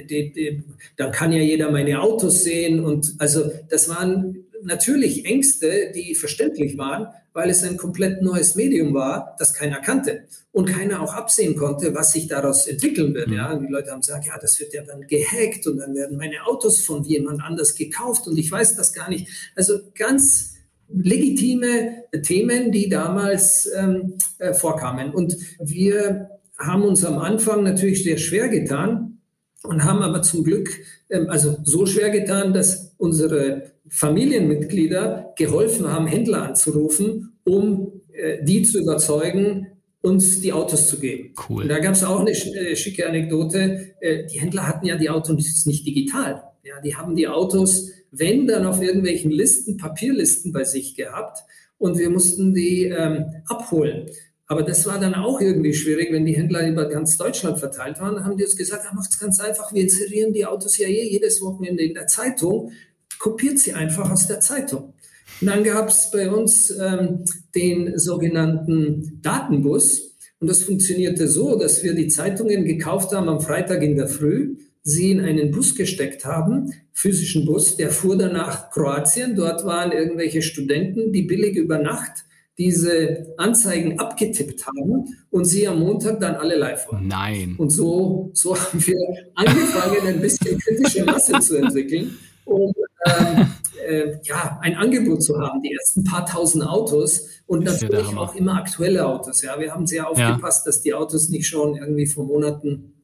äh, 0.08 0.60
dann 0.96 1.12
kann 1.12 1.32
ja 1.32 1.40
jeder 1.40 1.70
meine 1.70 2.00
Autos 2.00 2.42
sehen. 2.42 2.82
Und 2.82 3.14
also 3.18 3.50
das 3.68 3.90
waren 3.90 4.46
natürlich 4.62 5.26
Ängste, 5.26 5.92
die 5.94 6.14
verständlich 6.14 6.78
waren, 6.78 7.08
weil 7.34 7.50
es 7.50 7.62
ein 7.64 7.76
komplett 7.76 8.22
neues 8.22 8.54
Medium 8.54 8.94
war, 8.94 9.34
das 9.38 9.52
keiner 9.52 9.80
kannte 9.80 10.24
und 10.52 10.66
keiner 10.66 11.02
auch 11.02 11.12
absehen 11.12 11.56
konnte, 11.56 11.94
was 11.94 12.12
sich 12.12 12.28
daraus 12.28 12.66
entwickeln 12.66 13.12
wird. 13.12 13.28
Ja, 13.28 13.52
und 13.52 13.66
die 13.66 13.72
Leute 13.72 13.90
haben 13.90 14.00
gesagt, 14.00 14.24
ja, 14.24 14.38
das 14.40 14.58
wird 14.60 14.72
ja 14.72 14.82
dann 14.84 15.06
gehackt 15.06 15.66
und 15.66 15.78
dann 15.78 15.94
werden 15.94 16.16
meine 16.16 16.46
Autos 16.46 16.80
von 16.80 17.02
jemand 17.02 17.42
anders 17.42 17.74
gekauft 17.74 18.28
und 18.28 18.38
ich 18.38 18.50
weiß 18.50 18.76
das 18.76 18.92
gar 18.92 19.10
nicht. 19.10 19.28
Also 19.56 19.80
ganz 19.94 20.54
legitime 20.88 22.04
Themen, 22.22 22.70
die 22.70 22.88
damals 22.88 23.68
ähm, 23.76 24.14
äh, 24.38 24.54
vorkamen. 24.54 25.12
Und 25.12 25.36
wir 25.58 26.30
haben 26.56 26.82
uns 26.82 27.04
am 27.04 27.18
Anfang 27.18 27.64
natürlich 27.64 28.04
sehr 28.04 28.18
schwer 28.18 28.48
getan 28.48 29.18
und 29.64 29.82
haben 29.82 30.02
aber 30.02 30.22
zum 30.22 30.44
Glück, 30.44 30.70
ähm, 31.10 31.28
also 31.28 31.56
so 31.64 31.84
schwer 31.86 32.10
getan, 32.10 32.52
dass 32.52 32.92
unsere 32.96 33.73
Familienmitglieder 33.88 35.34
geholfen 35.36 35.86
haben, 35.90 36.06
Händler 36.06 36.42
anzurufen, 36.42 37.38
um 37.44 38.00
äh, 38.12 38.42
die 38.44 38.62
zu 38.62 38.80
überzeugen, 38.80 39.68
uns 40.00 40.40
die 40.40 40.52
Autos 40.52 40.88
zu 40.88 40.98
geben. 40.98 41.34
Cool. 41.48 41.62
Und 41.62 41.68
da 41.68 41.78
gab 41.78 41.94
es 41.94 42.04
auch 42.04 42.20
eine 42.20 42.30
äh, 42.30 42.76
schicke 42.76 43.06
Anekdote. 43.08 43.94
Äh, 44.00 44.26
die 44.26 44.40
Händler 44.40 44.68
hatten 44.68 44.86
ja 44.86 44.96
die 44.96 45.08
Autos 45.08 45.64
nicht 45.66 45.86
digital. 45.86 46.42
Ja, 46.62 46.80
die 46.80 46.94
haben 46.94 47.14
die 47.16 47.28
Autos, 47.28 47.90
wenn 48.10 48.46
dann 48.46 48.66
auf 48.66 48.82
irgendwelchen 48.82 49.30
Listen, 49.30 49.76
Papierlisten 49.76 50.52
bei 50.52 50.64
sich 50.64 50.94
gehabt 50.94 51.38
und 51.78 51.98
wir 51.98 52.10
mussten 52.10 52.54
die 52.54 52.84
ähm, 52.84 53.26
abholen. 53.46 54.06
Aber 54.46 54.62
das 54.62 54.86
war 54.86 55.00
dann 55.00 55.14
auch 55.14 55.40
irgendwie 55.40 55.72
schwierig, 55.72 56.12
wenn 56.12 56.26
die 56.26 56.36
Händler 56.36 56.68
über 56.68 56.88
ganz 56.88 57.16
Deutschland 57.16 57.58
verteilt 57.58 57.98
waren, 58.00 58.24
haben 58.24 58.36
die 58.36 58.44
uns 58.44 58.56
gesagt, 58.56 58.84
ah, 58.88 58.94
macht 58.94 59.10
es 59.10 59.18
ganz 59.18 59.40
einfach, 59.40 59.72
wir 59.72 59.82
inserieren 59.82 60.32
die 60.32 60.44
Autos 60.44 60.76
ja 60.76 60.86
eh 60.86 61.08
jedes 61.08 61.40
Wochenende 61.40 61.82
in 61.82 61.94
der 61.94 62.06
Zeitung, 62.06 62.72
kopiert 63.18 63.58
sie 63.58 63.72
einfach 63.72 64.10
aus 64.10 64.26
der 64.26 64.40
Zeitung. 64.40 64.94
Und 65.40 65.46
dann 65.48 65.64
gab 65.64 65.88
es 65.88 66.10
bei 66.12 66.30
uns 66.30 66.70
ähm, 66.70 67.24
den 67.54 67.98
sogenannten 67.98 69.20
Datenbus. 69.22 70.14
Und 70.40 70.48
das 70.48 70.62
funktionierte 70.62 71.28
so, 71.28 71.58
dass 71.58 71.82
wir 71.82 71.94
die 71.94 72.08
Zeitungen 72.08 72.64
gekauft 72.64 73.12
haben 73.12 73.28
am 73.28 73.40
Freitag 73.40 73.82
in 73.82 73.96
der 73.96 74.08
Früh, 74.08 74.56
sie 74.82 75.10
in 75.10 75.20
einen 75.20 75.50
Bus 75.50 75.74
gesteckt 75.74 76.24
haben, 76.24 76.72
physischen 76.92 77.46
Bus, 77.46 77.76
der 77.76 77.90
fuhr 77.90 78.16
dann 78.16 78.34
nach 78.34 78.70
Kroatien. 78.70 79.34
Dort 79.34 79.64
waren 79.64 79.92
irgendwelche 79.92 80.42
Studenten, 80.42 81.12
die 81.12 81.22
billig 81.22 81.56
über 81.56 81.78
Nacht 81.78 82.24
diese 82.56 83.34
Anzeigen 83.36 83.98
abgetippt 83.98 84.64
haben 84.66 85.16
und 85.30 85.44
sie 85.44 85.66
am 85.66 85.80
Montag 85.80 86.20
dann 86.20 86.36
alle 86.36 86.56
live 86.56 86.86
waren. 86.88 87.08
Nein. 87.08 87.56
Und 87.58 87.70
so, 87.70 88.30
so 88.32 88.56
haben 88.56 88.86
wir 88.86 88.96
angefangen, 89.34 90.06
ein 90.06 90.20
bisschen 90.20 90.58
kritische 90.58 91.04
Masse 91.04 91.40
zu 91.40 91.56
entwickeln, 91.56 92.16
um 92.44 92.72
äh, 93.86 94.18
ja, 94.22 94.58
ein 94.60 94.76
Angebot 94.76 95.22
zu 95.22 95.38
haben, 95.40 95.60
die 95.62 95.72
ersten 95.72 96.04
paar 96.04 96.26
tausend 96.26 96.66
Autos 96.66 97.28
und 97.46 97.64
natürlich 97.64 98.10
ja 98.10 98.18
auch 98.18 98.34
immer 98.34 98.56
aktuelle 98.56 99.06
Autos. 99.06 99.42
Ja, 99.42 99.58
wir 99.58 99.72
haben 99.72 99.86
sehr 99.86 100.08
aufgepasst, 100.08 100.64
ja. 100.64 100.70
dass 100.70 100.82
die 100.82 100.94
Autos 100.94 101.28
nicht 101.28 101.46
schon 101.46 101.76
irgendwie 101.76 102.06
vor 102.06 102.24
Monaten 102.24 102.94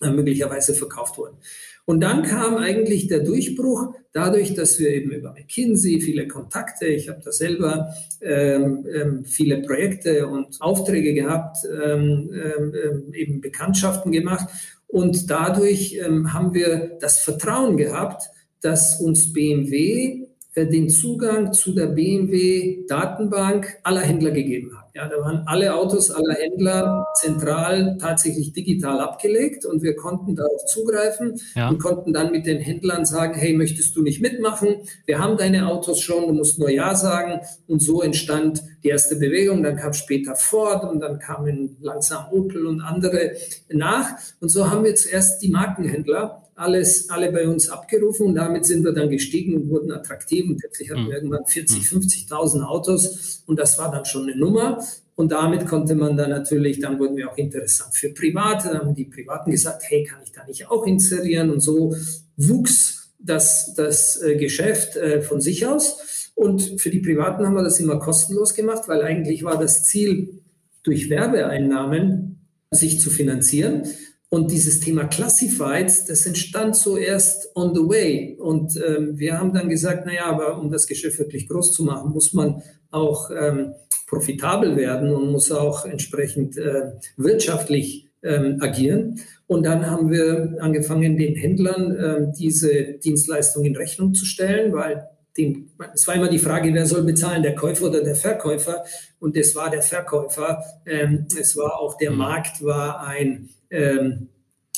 äh, 0.00 0.10
möglicherweise 0.10 0.74
verkauft 0.74 1.18
wurden. 1.18 1.38
Und 1.84 2.00
dann 2.02 2.22
kam 2.22 2.58
eigentlich 2.58 3.06
der 3.06 3.20
Durchbruch 3.20 3.94
dadurch, 4.12 4.54
dass 4.54 4.78
wir 4.78 4.90
eben 4.90 5.10
über 5.10 5.32
McKinsey 5.32 6.02
viele 6.02 6.28
Kontakte, 6.28 6.86
ich 6.86 7.08
habe 7.08 7.20
da 7.24 7.32
selber 7.32 7.94
ähm, 8.20 8.86
ähm, 8.92 9.24
viele 9.24 9.62
Projekte 9.62 10.26
und 10.26 10.60
Aufträge 10.60 11.14
gehabt, 11.14 11.56
ähm, 11.64 12.30
ähm, 12.32 12.74
ähm 12.74 13.14
eben 13.14 13.40
Bekanntschaften 13.40 14.12
gemacht. 14.12 14.48
Und 14.86 15.30
dadurch 15.30 15.98
ähm, 16.04 16.32
haben 16.34 16.52
wir 16.52 16.98
das 17.00 17.20
Vertrauen 17.20 17.76
gehabt, 17.76 18.28
dass 18.60 19.00
uns 19.00 19.32
BMW 19.32 20.28
äh, 20.58 20.66
den 20.66 20.88
Zugang 20.88 21.52
zu 21.52 21.72
der 21.72 21.86
BMW-Datenbank 21.86 23.78
aller 23.82 24.00
Händler 24.00 24.30
gegeben 24.30 24.76
hat. 24.76 24.88
Ja, 24.94 25.08
da 25.08 25.16
waren 25.18 25.44
alle 25.46 25.74
Autos 25.74 26.10
aller 26.10 26.34
Händler 26.34 27.06
zentral 27.14 27.96
tatsächlich 28.00 28.52
digital 28.52 28.98
abgelegt 29.00 29.64
und 29.64 29.82
wir 29.82 29.94
konnten 29.94 30.34
darauf 30.34 30.64
zugreifen 30.66 31.40
ja. 31.54 31.68
und 31.68 31.78
konnten 31.78 32.12
dann 32.12 32.32
mit 32.32 32.46
den 32.46 32.58
Händlern 32.58 33.04
sagen, 33.04 33.34
hey, 33.34 33.52
möchtest 33.52 33.94
du 33.94 34.02
nicht 34.02 34.20
mitmachen? 34.20 34.76
Wir 35.06 35.20
haben 35.20 35.36
deine 35.36 35.68
Autos 35.68 36.00
schon, 36.00 36.26
du 36.26 36.32
musst 36.32 36.58
nur 36.58 36.70
Ja 36.70 36.96
sagen. 36.96 37.40
Und 37.68 37.80
so 37.80 38.02
entstand 38.02 38.62
die 38.82 38.88
erste 38.88 39.16
Bewegung. 39.16 39.62
Dann 39.62 39.76
kam 39.76 39.92
später 39.92 40.34
Ford 40.34 40.82
und 40.90 40.98
dann 41.00 41.20
kamen 41.20 41.76
langsam 41.80 42.32
Opel 42.32 42.66
und 42.66 42.80
andere 42.80 43.32
nach. 43.70 44.16
Und 44.40 44.48
so 44.48 44.68
haben 44.68 44.82
wir 44.82 44.96
zuerst 44.96 45.40
die 45.42 45.50
Markenhändler 45.50 46.47
alles, 46.58 47.08
alle 47.10 47.32
bei 47.32 47.48
uns 47.48 47.68
abgerufen 47.68 48.26
und 48.26 48.34
damit 48.34 48.66
sind 48.66 48.84
wir 48.84 48.92
dann 48.92 49.08
gestiegen 49.08 49.54
und 49.54 49.70
wurden 49.70 49.92
attraktiv 49.92 50.48
und 50.48 50.58
plötzlich 50.58 50.90
hatten 50.90 51.02
wir 51.02 51.06
mhm. 51.06 51.14
irgendwann 51.14 51.46
40, 51.46 51.84
50.000 51.84 52.58
mhm. 52.58 52.64
Autos 52.64 53.42
und 53.46 53.58
das 53.58 53.78
war 53.78 53.90
dann 53.90 54.04
schon 54.04 54.24
eine 54.24 54.36
Nummer. 54.36 54.82
Und 55.14 55.32
damit 55.32 55.66
konnte 55.66 55.96
man 55.96 56.16
dann 56.16 56.30
natürlich, 56.30 56.78
dann 56.78 57.00
wurden 57.00 57.16
wir 57.16 57.28
auch 57.28 57.36
interessant 57.36 57.92
für 57.94 58.10
Private, 58.10 58.68
dann 58.68 58.78
haben 58.78 58.94
die 58.94 59.06
Privaten 59.06 59.50
gesagt, 59.50 59.82
hey, 59.88 60.04
kann 60.04 60.20
ich 60.22 60.30
da 60.30 60.44
nicht 60.44 60.70
auch 60.70 60.86
inserieren? 60.86 61.50
Und 61.50 61.60
so 61.60 61.94
wuchs 62.36 63.10
das, 63.18 63.74
das 63.74 64.22
äh, 64.22 64.36
Geschäft 64.36 64.96
äh, 64.96 65.20
von 65.20 65.40
sich 65.40 65.66
aus. 65.66 66.30
Und 66.36 66.80
für 66.80 66.90
die 66.90 67.00
Privaten 67.00 67.44
haben 67.44 67.54
wir 67.54 67.64
das 67.64 67.80
immer 67.80 67.98
kostenlos 67.98 68.54
gemacht, 68.54 68.84
weil 68.86 69.02
eigentlich 69.02 69.42
war 69.42 69.58
das 69.58 69.82
Ziel, 69.82 70.40
durch 70.84 71.10
Werbeeinnahmen 71.10 72.46
sich 72.70 73.00
zu 73.00 73.10
finanzieren. 73.10 73.82
Und 74.30 74.50
dieses 74.50 74.80
Thema 74.80 75.04
Classifieds, 75.04 76.04
das 76.04 76.26
entstand 76.26 76.76
so 76.76 76.98
erst 76.98 77.50
on 77.56 77.74
the 77.74 77.80
way. 77.80 78.36
Und 78.38 78.74
ähm, 78.76 79.18
wir 79.18 79.38
haben 79.38 79.54
dann 79.54 79.70
gesagt, 79.70 80.04
naja, 80.04 80.26
aber 80.26 80.60
um 80.60 80.70
das 80.70 80.86
Geschäft 80.86 81.18
wirklich 81.18 81.48
groß 81.48 81.72
zu 81.72 81.84
machen, 81.84 82.12
muss 82.12 82.34
man 82.34 82.62
auch 82.90 83.30
ähm, 83.30 83.72
profitabel 84.06 84.76
werden 84.76 85.14
und 85.14 85.30
muss 85.32 85.50
auch 85.50 85.86
entsprechend 85.86 86.58
äh, 86.58 86.92
wirtschaftlich 87.16 88.10
ähm, 88.22 88.58
agieren. 88.60 89.20
Und 89.46 89.64
dann 89.64 89.90
haben 89.90 90.10
wir 90.10 90.56
angefangen, 90.60 91.16
den 91.16 91.34
Händlern 91.34 91.96
äh, 91.96 92.32
diese 92.36 92.98
Dienstleistung 92.98 93.64
in 93.64 93.76
Rechnung 93.76 94.12
zu 94.12 94.26
stellen, 94.26 94.72
weil 94.74 95.08
den, 95.38 95.70
es 95.94 96.06
war 96.06 96.16
immer 96.16 96.28
die 96.28 96.38
Frage, 96.38 96.74
wer 96.74 96.84
soll 96.84 97.04
bezahlen, 97.04 97.42
der 97.42 97.54
Käufer 97.54 97.86
oder 97.86 98.02
der 98.02 98.16
Verkäufer? 98.16 98.84
Und 99.20 99.36
es 99.36 99.54
war 99.54 99.70
der 99.70 99.82
Verkäufer. 99.82 100.62
Ähm, 100.84 101.26
es 101.38 101.56
war 101.56 101.80
auch 101.80 101.96
der 101.96 102.10
mhm. 102.10 102.18
Markt 102.18 102.62
war 102.62 103.06
ein 103.06 103.48
ähm, 103.70 104.28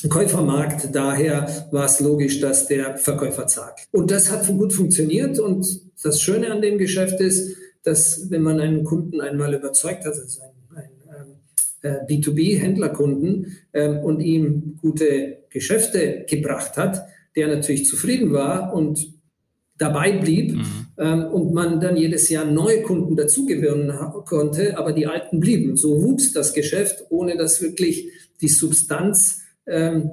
Käufermarkt. 0.08 0.94
Daher 0.94 1.66
war 1.72 1.86
es 1.86 2.00
logisch, 2.00 2.40
dass 2.40 2.66
der 2.66 2.98
Verkäufer 2.98 3.46
zahlt. 3.46 3.74
Und 3.90 4.10
das 4.10 4.30
hat 4.30 4.46
gut 4.46 4.72
funktioniert. 4.72 5.38
Und 5.38 5.66
das 6.02 6.20
Schöne 6.20 6.52
an 6.52 6.60
dem 6.60 6.78
Geschäft 6.78 7.20
ist, 7.20 7.56
dass 7.82 8.30
wenn 8.30 8.42
man 8.42 8.60
einen 8.60 8.84
Kunden 8.84 9.20
einmal 9.20 9.54
überzeugt 9.54 10.04
hat, 10.04 10.12
also 10.12 10.42
einen, 10.42 11.34
einen 11.82 12.06
äh, 12.06 12.06
B2B-Händlerkunden 12.06 13.56
ähm, 13.72 13.98
und 13.98 14.20
ihm 14.20 14.78
gute 14.82 15.38
Geschäfte 15.48 16.26
gebracht 16.28 16.76
hat, 16.76 17.06
der 17.34 17.48
natürlich 17.48 17.86
zufrieden 17.86 18.32
war 18.32 18.74
und 18.74 19.19
dabei 19.80 20.12
blieb 20.12 20.56
mhm. 20.56 20.86
ähm, 20.98 21.24
und 21.24 21.54
man 21.54 21.80
dann 21.80 21.96
jedes 21.96 22.28
Jahr 22.28 22.44
neue 22.44 22.82
Kunden 22.82 23.16
dazugewöhnen 23.16 23.92
konnte, 24.26 24.76
aber 24.76 24.92
die 24.92 25.06
alten 25.06 25.40
blieben. 25.40 25.76
So 25.76 26.02
wuchs 26.02 26.32
das 26.32 26.52
Geschäft, 26.52 27.06
ohne 27.08 27.36
dass 27.36 27.62
wirklich 27.62 28.10
die 28.40 28.48
Substanz 28.48 29.40
ähm, 29.66 30.10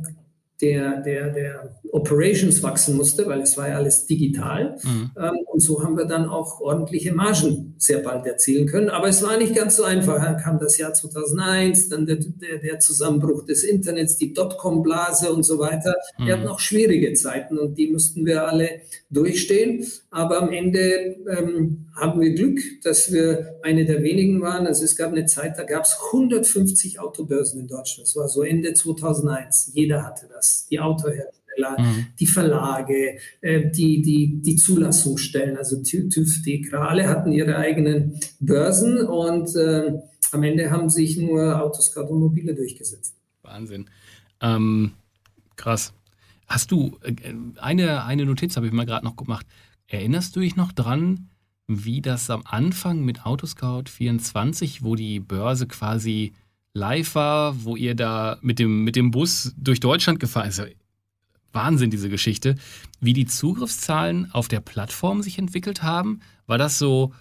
der, 0.61 1.01
der, 1.01 1.29
der 1.29 1.79
Operations 1.91 2.63
wachsen 2.63 2.97
musste, 2.97 3.25
weil 3.27 3.41
es 3.41 3.57
war 3.57 3.69
ja 3.69 3.75
alles 3.75 4.07
digital. 4.07 4.77
Mhm. 4.83 5.11
Ähm, 5.17 5.35
und 5.45 5.59
so 5.59 5.83
haben 5.83 5.97
wir 5.97 6.05
dann 6.05 6.27
auch 6.27 6.59
ordentliche 6.61 7.13
Margen 7.13 7.75
sehr 7.77 7.99
bald 7.99 8.25
erzielen 8.25 8.67
können. 8.67 8.89
Aber 8.89 9.07
es 9.07 9.21
war 9.21 9.37
nicht 9.37 9.55
ganz 9.55 9.75
so 9.75 9.83
einfach. 9.83 10.23
Dann 10.23 10.37
kam 10.37 10.59
das 10.59 10.77
Jahr 10.77 10.93
2001, 10.93 11.89
dann 11.89 12.05
der, 12.05 12.17
der, 12.17 12.57
der 12.57 12.79
Zusammenbruch 12.79 13.45
des 13.45 13.63
Internets, 13.63 14.17
die 14.17 14.33
Dotcom-Blase 14.33 15.31
und 15.31 15.43
so 15.43 15.59
weiter. 15.59 15.95
Mhm. 16.17 16.25
Wir 16.25 16.37
hatten 16.37 16.47
auch 16.47 16.59
schwierige 16.59 17.13
Zeiten 17.13 17.57
und 17.57 17.77
die 17.77 17.91
mussten 17.91 18.25
wir 18.25 18.47
alle 18.47 18.81
durchstehen. 19.09 19.85
Aber 20.09 20.41
am 20.41 20.51
Ende 20.51 21.17
ähm, 21.29 21.86
haben 21.99 22.21
wir 22.21 22.33
Glück, 22.33 22.59
dass 22.83 23.11
wir 23.11 23.55
eine 23.63 23.85
der 23.85 24.03
wenigen 24.03 24.41
waren. 24.41 24.67
Also 24.67 24.83
es 24.83 24.95
gab 24.95 25.11
eine 25.11 25.25
Zeit, 25.25 25.57
da 25.57 25.63
gab 25.63 25.83
es 25.83 25.97
150 26.11 26.99
Autobörsen 26.99 27.61
in 27.61 27.67
Deutschland. 27.67 28.07
Das 28.07 28.15
war 28.15 28.27
so 28.27 28.43
Ende 28.43 28.73
2001. 28.73 29.71
Jeder 29.73 30.03
hatte 30.03 30.27
das. 30.31 30.67
Die 30.69 30.79
Autohersteller, 30.79 31.79
mhm. 31.79 32.07
die 32.19 32.27
Verlage, 32.27 33.17
äh, 33.41 33.69
die, 33.71 34.01
die, 34.01 34.41
die 34.41 34.55
Zulassungsstellen, 34.55 35.57
also 35.57 35.81
TÜV, 35.81 36.43
DEKRA, 36.43 36.87
alle 36.87 37.07
hatten 37.07 37.31
ihre 37.31 37.57
eigenen 37.57 38.19
Börsen 38.39 38.99
und 38.99 39.55
äh, 39.55 39.93
am 40.31 40.43
Ende 40.43 40.69
haben 40.69 40.89
sich 40.89 41.17
nur 41.17 41.61
Autoscout 41.61 42.09
und 42.09 42.19
Mobile 42.19 42.53
durchgesetzt. 42.53 43.15
Wahnsinn. 43.41 43.89
Ähm, 44.41 44.91
krass. 45.55 45.93
Hast 46.47 46.71
du, 46.71 46.97
äh, 47.01 47.13
eine, 47.59 48.03
eine 48.05 48.25
Notiz 48.25 48.55
habe 48.55 48.67
ich 48.67 48.73
mal 48.73 48.85
gerade 48.85 49.05
noch 49.05 49.15
gemacht. 49.15 49.47
Erinnerst 49.87 50.35
du 50.35 50.41
dich 50.41 50.55
noch 50.55 50.73
dran, 50.73 51.29
wie 51.67 52.01
das 52.01 52.29
am 52.29 52.43
Anfang 52.45 53.03
mit 53.03 53.25
Autoscout 53.25 53.83
24, 53.89 54.83
wo 54.83 54.95
die 54.95 55.19
Börse 55.19 55.67
quasi 55.67 56.33
live 56.73 57.15
war, 57.15 57.63
wo 57.65 57.75
ihr 57.75 57.93
da 57.93 58.37
mit 58.41 58.59
dem, 58.59 58.83
mit 58.83 58.95
dem 58.95 59.11
Bus 59.11 59.53
durch 59.57 59.79
Deutschland 59.79 60.19
gefahren 60.19 60.47
ist? 60.47 60.61
Wahnsinn, 61.51 61.89
diese 61.89 62.09
Geschichte. 62.09 62.55
Wie 63.01 63.13
die 63.13 63.25
Zugriffszahlen 63.25 64.31
auf 64.31 64.47
der 64.47 64.61
Plattform 64.61 65.21
sich 65.21 65.39
entwickelt 65.39 65.83
haben? 65.83 66.21
War 66.45 66.57
das 66.57 66.77
so, 66.77 67.13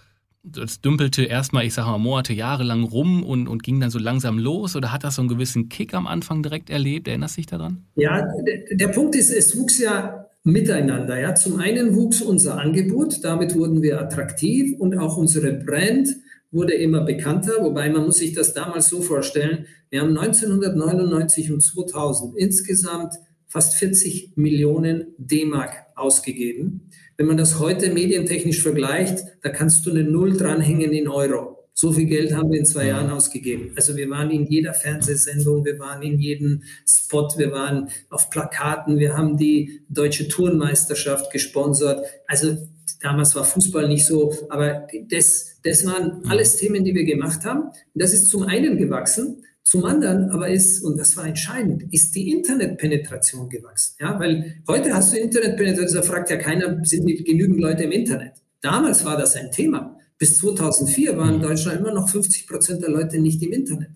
das 0.43 0.79
dümpelte 0.79 1.23
erstmal, 1.23 1.65
ich 1.65 1.73
sage 1.73 1.89
mal, 1.89 1.97
Monate, 1.97 2.33
Jahre 2.33 2.63
lang 2.63 2.83
rum 2.83 3.23
und, 3.23 3.47
und 3.47 3.63
ging 3.63 3.79
dann 3.79 3.89
so 3.89 3.99
langsam 3.99 4.37
los? 4.37 4.75
Oder 4.75 4.91
hat 4.93 5.03
das 5.03 5.15
so 5.15 5.21
einen 5.21 5.29
gewissen 5.29 5.69
Kick 5.69 5.93
am 5.93 6.07
Anfang 6.07 6.43
direkt 6.43 6.69
erlebt? 6.69 7.07
Erinnerst 7.07 7.35
du 7.35 7.39
dich 7.41 7.47
daran? 7.47 7.85
Ja, 7.95 8.25
der 8.71 8.87
Punkt 8.89 9.15
ist, 9.15 9.31
es 9.31 9.57
wuchs 9.57 9.79
ja 9.79 10.26
miteinander. 10.47 11.19
Ja. 11.19 11.35
Zum 11.35 11.59
einen 11.59 11.95
wuchs 11.95 12.21
unser 12.21 12.57
Angebot, 12.57 13.23
damit 13.23 13.55
wurden 13.55 13.81
wir 13.81 13.99
attraktiv 14.01 14.79
und 14.79 14.97
auch 14.97 15.17
unsere 15.17 15.53
Brand 15.53 16.07
wurde 16.51 16.73
immer 16.73 17.01
bekannter, 17.01 17.51
wobei 17.61 17.89
man 17.89 18.05
muss 18.05 18.17
sich 18.17 18.33
das 18.33 18.53
damals 18.53 18.87
so 18.87 19.01
vorstellen, 19.01 19.65
wir 19.89 20.01
haben 20.01 20.17
1999 20.17 21.51
und 21.51 21.61
2000 21.61 22.37
insgesamt 22.37 23.15
fast 23.47 23.75
40 23.75 24.33
Millionen 24.35 25.13
D-Mark 25.17 25.87
ausgegeben. 25.95 26.89
Wenn 27.17 27.27
man 27.27 27.37
das 27.37 27.59
heute 27.59 27.91
medientechnisch 27.91 28.61
vergleicht, 28.61 29.23
da 29.41 29.49
kannst 29.49 29.85
du 29.85 29.91
eine 29.91 30.03
Null 30.03 30.37
dranhängen 30.37 30.93
in 30.93 31.09
Euro. 31.09 31.56
So 31.79 31.91
viel 31.91 32.05
Geld 32.05 32.33
haben 32.33 32.49
wir 32.49 32.57
in 32.57 32.65
zwei 32.65 32.87
Jahren 32.87 33.11
ausgegeben. 33.11 33.71
Also 33.75 33.95
wir 33.95 34.09
waren 34.09 34.31
in 34.31 34.47
jeder 34.47 34.73
Fernsehsendung, 34.73 35.63
wir 35.63 35.77
waren 35.77 36.01
in 36.01 36.17
jedem 36.17 36.63
Spot, 36.87 37.29
wir 37.37 37.51
waren 37.51 37.89
auf 38.09 38.31
Plakaten, 38.31 38.97
wir 38.97 39.15
haben 39.15 39.37
die 39.37 39.81
deutsche 39.87 40.27
Turnmeisterschaft 40.27 41.31
gesponsert. 41.31 42.03
Also 42.25 42.57
damals 42.99 43.35
war 43.35 43.43
Fußball 43.43 43.87
nicht 43.87 44.07
so, 44.07 44.33
aber 44.49 44.87
das, 45.11 45.59
das 45.63 45.85
waren 45.85 46.23
alles 46.27 46.57
Themen, 46.57 46.83
die 46.83 46.95
wir 46.95 47.05
gemacht 47.05 47.45
haben. 47.45 47.65
Und 47.65 48.01
das 48.01 48.11
ist 48.11 48.25
zum 48.29 48.41
einen 48.41 48.79
gewachsen, 48.79 49.43
zum 49.61 49.85
anderen 49.85 50.31
aber 50.31 50.49
ist, 50.49 50.83
und 50.83 50.97
das 50.97 51.15
war 51.15 51.27
entscheidend, 51.27 51.93
ist 51.93 52.15
die 52.15 52.31
Internetpenetration 52.31 53.49
gewachsen. 53.49 53.97
Ja, 53.99 54.19
weil 54.19 54.63
heute 54.67 54.95
hast 54.95 55.13
du 55.13 55.19
Internetpenetration, 55.19 56.01
da 56.01 56.01
fragt 56.01 56.31
ja 56.31 56.37
keiner, 56.37 56.83
sind 56.83 57.05
genügend 57.23 57.59
Leute 57.59 57.83
im 57.83 57.91
Internet. 57.91 58.33
Damals 58.61 59.05
war 59.05 59.15
das 59.15 59.35
ein 59.35 59.51
Thema. 59.51 59.96
Bis 60.17 60.37
2004 60.37 61.17
waren 61.17 61.35
in 61.35 61.41
Deutschland 61.41 61.79
immer 61.79 61.93
noch 61.93 62.09
50 62.09 62.47
Prozent 62.47 62.81
der 62.81 62.89
Leute 62.89 63.19
nicht 63.19 63.41
im 63.43 63.53
Internet. 63.53 63.89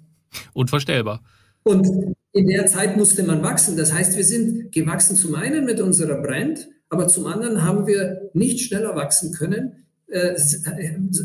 Unvorstellbar. 0.54 1.24
Und 1.64 1.88
in 2.34 2.48
der 2.48 2.66
Zeit 2.68 2.98
musste 2.98 3.24
man 3.24 3.44
wachsen. 3.44 3.76
Das 3.78 3.94
heißt, 3.94 4.16
wir 4.18 4.24
sind 4.24 4.72
gewachsen 4.72 5.16
zum 5.16 5.36
einen 5.36 5.66
mit 5.66 5.80
unserer 5.80 6.22
Brand, 6.22 6.70
aber 6.90 7.08
zum 7.08 7.26
anderen 7.26 7.64
haben 7.64 7.88
wir 7.88 8.30
nicht 8.34 8.62
schneller 8.62 8.96
wachsen 8.96 9.34
können, 9.34 9.86
äh, 10.08 10.36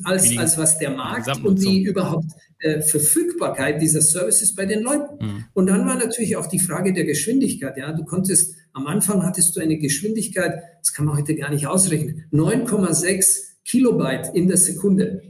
als, 0.04 0.36
als 0.36 0.58
was 0.58 0.78
der 0.78 0.90
Markt 0.90 1.44
und 1.44 1.62
die 1.62 1.82
überhaupt 1.82 2.30
äh, 2.58 2.80
Verfügbarkeit 2.80 3.82
dieser 3.82 4.00
Services 4.00 4.54
bei 4.54 4.64
den 4.64 4.82
Leuten. 4.82 5.24
Mhm. 5.24 5.44
Und 5.54 5.66
dann 5.66 5.86
war 5.86 5.96
natürlich 5.96 6.36
auch 6.36 6.46
die 6.46 6.58
Frage 6.58 6.92
der 6.92 7.04
Geschwindigkeit. 7.04 7.76
Ja, 7.76 7.92
du 7.92 8.04
konntest 8.04 8.54
am 8.72 8.86
Anfang 8.86 9.24
hattest 9.24 9.56
du 9.56 9.60
eine 9.60 9.78
Geschwindigkeit, 9.78 10.62
das 10.80 10.92
kann 10.92 11.06
man 11.06 11.16
heute 11.16 11.34
gar 11.34 11.50
nicht 11.50 11.66
ausrechnen, 11.66 12.26
9,6 12.32 13.55
Kilobyte 13.66 14.30
in 14.34 14.48
der 14.48 14.56
Sekunde. 14.56 15.22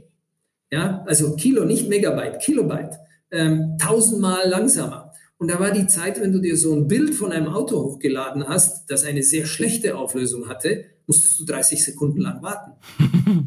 Ja, 0.71 1.03
also 1.07 1.35
Kilo, 1.35 1.65
nicht 1.65 1.89
Megabyte, 1.89 2.39
Kilobyte. 2.39 2.97
Ähm, 3.31 3.77
tausendmal 3.79 4.47
langsamer. 4.47 5.11
Und 5.37 5.51
da 5.51 5.59
war 5.59 5.71
die 5.71 5.87
Zeit, 5.87 6.19
wenn 6.19 6.31
du 6.31 6.39
dir 6.39 6.57
so 6.57 6.73
ein 6.73 6.87
Bild 6.87 7.13
von 7.13 7.31
einem 7.31 7.47
Auto 7.47 7.83
hochgeladen 7.83 8.47
hast, 8.47 8.89
das 8.89 9.03
eine 9.03 9.21
sehr 9.21 9.45
schlechte 9.45 9.97
Auflösung 9.97 10.49
hatte, 10.49 10.85
musstest 11.05 11.39
du 11.39 11.45
30 11.45 11.83
Sekunden 11.83 12.21
lang 12.21 12.41
warten. 12.41 12.71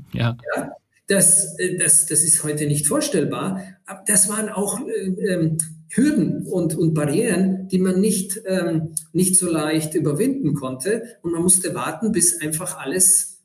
ja. 0.13 0.37
ja. 0.57 0.73
Das, 1.07 1.59
äh, 1.59 1.77
das, 1.77 2.07
das 2.07 2.23
ist 2.23 2.45
heute 2.45 2.67
nicht 2.67 2.87
vorstellbar. 2.87 3.63
Aber 3.87 4.03
das 4.07 4.29
waren 4.29 4.49
auch 4.49 4.81
äh, 4.87 5.33
ähm, 5.33 5.59
Hürden 5.89 6.47
und, 6.47 6.77
und 6.77 6.95
Barrieren, 6.95 7.67
die 7.69 7.79
man 7.79 8.01
nicht, 8.01 8.41
ähm, 8.47 8.95
nicht 9.13 9.37
so 9.37 9.51
leicht 9.51 9.95
überwinden 9.95 10.55
konnte. 10.55 11.03
Und 11.23 11.33
man 11.33 11.43
musste 11.43 11.75
warten, 11.75 12.13
bis 12.13 12.41
einfach 12.41 12.79
alles 12.79 13.40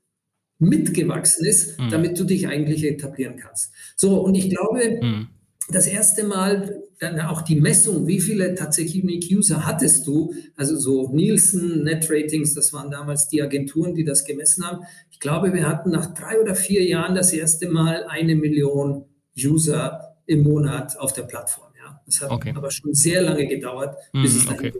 mitgewachsen 0.59 1.45
ist, 1.45 1.79
mhm. 1.79 1.89
damit 1.89 2.19
du 2.19 2.23
dich 2.23 2.47
eigentlich 2.47 2.83
etablieren 2.85 3.37
kannst. 3.37 3.71
So, 3.95 4.21
und 4.21 4.35
ich 4.35 4.49
glaube, 4.49 4.99
mhm. 5.01 5.27
das 5.69 5.87
erste 5.87 6.23
Mal 6.25 6.81
dann 6.99 7.19
auch 7.19 7.41
die 7.41 7.59
Messung, 7.59 8.07
wie 8.07 8.21
viele 8.21 8.55
tatsächlich 8.55 9.03
Unique 9.03 9.29
User 9.31 9.65
hattest 9.65 10.07
du, 10.07 10.33
also 10.55 10.77
so 10.77 11.11
Nielsen, 11.11 11.83
Net-Ratings, 11.83 12.53
das 12.53 12.71
waren 12.71 12.89
damals 12.89 13.27
die 13.27 13.41
Agenturen, 13.41 13.95
die 13.95 14.05
das 14.05 14.23
gemessen 14.23 14.65
haben. 14.65 14.85
Ich 15.11 15.19
glaube, 15.19 15.53
wir 15.53 15.67
hatten 15.67 15.91
nach 15.91 16.13
drei 16.13 16.39
oder 16.39 16.55
vier 16.55 16.83
Jahren 16.85 17.15
das 17.15 17.33
erste 17.33 17.67
Mal 17.69 18.05
eine 18.05 18.35
Million 18.35 19.05
User 19.37 20.15
im 20.25 20.43
Monat 20.43 20.97
auf 20.97 21.11
der 21.11 21.23
Plattform. 21.23 21.71
Ja. 21.77 22.01
Das 22.05 22.21
hat 22.21 22.31
okay. 22.31 22.53
aber 22.55 22.71
schon 22.71 22.93
sehr 22.93 23.21
lange 23.21 23.47
gedauert, 23.47 23.97
bis 24.13 24.33
mhm, 24.33 24.39
es 24.39 24.45
dahin 24.45 24.69
okay. 24.69 24.79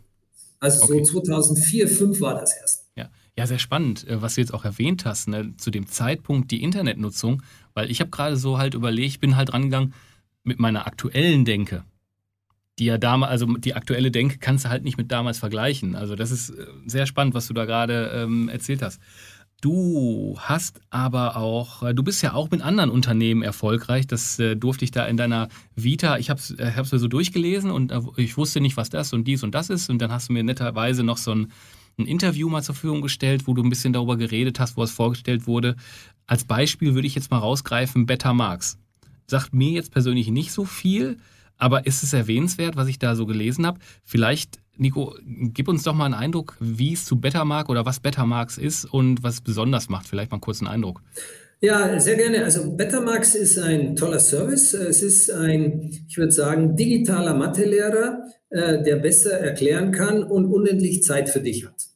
Also 0.59 0.85
okay. 0.85 1.03
so 1.03 1.21
2004, 1.21 1.88
2005 1.88 2.21
war 2.21 2.39
das 2.39 2.57
erst. 2.57 2.85
Ja, 2.95 3.09
sehr 3.45 3.60
spannend, 3.60 4.08
äh, 4.08 4.21
was 4.21 4.36
du 4.36 4.41
jetzt 4.41 4.54
auch 4.54 4.65
erwähnt 4.65 5.06
hast, 5.06 5.28
ne, 5.28 5.56
zu 5.58 5.71
dem 5.71 5.88
Zeitpunkt 5.88 6.52
die 6.52 6.63
Internetnutzung, 6.63 7.43
weil 7.74 7.91
ich 7.91 8.00
habe 8.00 8.10
gerade 8.10 8.38
so 8.38 8.58
halt 8.58 8.74
überlegt, 8.74 9.19
bin 9.19 9.36
halt 9.36 9.54
rangegangen 9.54 9.93
mit 10.43 10.60
meiner 10.60 10.88
aktuellen 10.88 11.43
Denke. 11.43 11.84
Die 12.80 12.86
ja 12.86 12.98
damals, 12.98 13.32
also 13.32 13.45
die 13.58 13.74
aktuelle 13.74 14.12
Denke 14.12 14.38
kannst 14.38 14.65
du 14.65 14.69
halt 14.69 14.84
nicht 14.84 14.98
mit 14.98 15.12
damals 15.12 15.39
vergleichen. 15.39 15.95
Also 15.95 16.15
das 16.15 16.32
ist 16.32 16.50
äh, 16.50 16.65
sehr 16.86 17.06
spannend, 17.06 17.34
was 17.34 17.48
du 17.48 17.54
da 17.54 17.65
gerade 17.65 18.12
ähm, 18.13 18.50
erzählt 18.50 18.82
hast. 18.82 19.02
Du 19.62 20.38
hast 20.39 20.82
aber 20.89 21.38
auch, 21.38 21.84
äh, 21.84 21.93
du 21.93 22.04
bist 22.04 22.21
ja 22.21 22.34
auch 22.34 22.52
mit 22.52 22.62
anderen 22.62 22.89
Unternehmen 22.89 23.41
erfolgreich. 23.41 24.06
Das 24.08 24.38
äh, 24.39 24.56
durfte 24.56 24.86
ich 24.86 24.91
da 24.91 25.06
in 25.06 25.17
deiner 25.17 25.48
Vita, 25.76 26.17
ich 26.17 26.30
habe 26.30 26.39
es 26.39 26.91
mir 26.91 27.00
so 27.00 27.08
durchgelesen 27.08 27.71
und 27.71 27.91
äh, 27.91 28.02
ich 28.17 28.38
wusste 28.38 28.62
nicht, 28.62 28.78
was 28.78 28.89
das 28.89 29.13
und 29.13 29.26
dies 29.26 29.43
und 29.43 29.56
das 29.56 29.69
ist. 29.69 29.89
Und 29.89 30.00
dann 30.00 30.12
hast 30.12 30.30
du 30.30 30.34
mir 30.34 30.43
netterweise 30.43 31.04
noch 31.04 31.17
so 31.17 31.32
ein 31.32 31.52
ein 31.97 32.05
Interview 32.05 32.49
mal 32.49 32.62
zur 32.62 32.75
Verfügung 32.75 33.01
gestellt, 33.01 33.47
wo 33.47 33.53
du 33.53 33.63
ein 33.63 33.69
bisschen 33.69 33.93
darüber 33.93 34.17
geredet 34.17 34.60
hast, 34.60 34.77
wo 34.77 34.84
es 34.84 34.91
vorgestellt 34.91 35.47
wurde. 35.47 35.75
Als 36.27 36.43
Beispiel 36.43 36.95
würde 36.95 37.08
ich 37.08 37.15
jetzt 37.15 37.31
mal 37.31 37.38
rausgreifen, 37.38 38.05
Beta 38.05 38.34
Marx. 38.34 38.77
Sagt 39.27 39.53
mir 39.53 39.71
jetzt 39.71 39.91
persönlich 39.91 40.29
nicht 40.29 40.51
so 40.51 40.65
viel, 40.65 41.17
aber 41.58 41.86
ist 41.86 42.03
es 42.03 42.13
erwähnenswert, 42.13 42.75
was 42.75 42.88
ich 42.88 42.99
da 42.99 43.15
so 43.15 43.25
gelesen 43.25 43.65
habe? 43.65 43.79
Vielleicht, 44.03 44.60
Nico, 44.77 45.15
gib 45.25 45.67
uns 45.67 45.84
doch 45.84 45.93
mal 45.93 46.05
einen 46.05 46.13
Eindruck, 46.13 46.58
wie 46.60 46.93
es 46.93 47.05
zu 47.05 47.19
Betamax 47.19 47.69
oder 47.69 47.86
was 47.86 47.99
Betamax 47.99 48.58
ist 48.58 48.86
und 48.86 49.23
was 49.23 49.36
es 49.36 49.41
besonders 49.41 49.89
macht. 49.89 50.08
Vielleicht 50.08 50.31
mal 50.31 50.36
einen 50.36 50.41
kurzen 50.41 50.67
Eindruck. 50.67 51.01
Ja, 51.62 51.99
sehr 51.99 52.15
gerne. 52.15 52.43
Also 52.43 52.75
Betamax 52.75 53.34
ist 53.34 53.58
ein 53.58 53.95
toller 53.95 54.19
Service. 54.19 54.73
Es 54.73 55.01
ist 55.01 55.31
ein, 55.31 55.89
ich 56.08 56.17
würde 56.17 56.31
sagen, 56.31 56.75
digitaler 56.75 57.34
Mathelehrer, 57.34 58.25
äh, 58.49 58.84
der 58.84 58.97
besser 58.97 59.39
erklären 59.39 59.91
kann 59.91 60.23
und 60.23 60.45
unendlich 60.45 61.03
Zeit 61.03 61.29
für 61.29 61.41
dich 61.41 61.65
hat. 61.65 61.88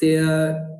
Der 0.00 0.73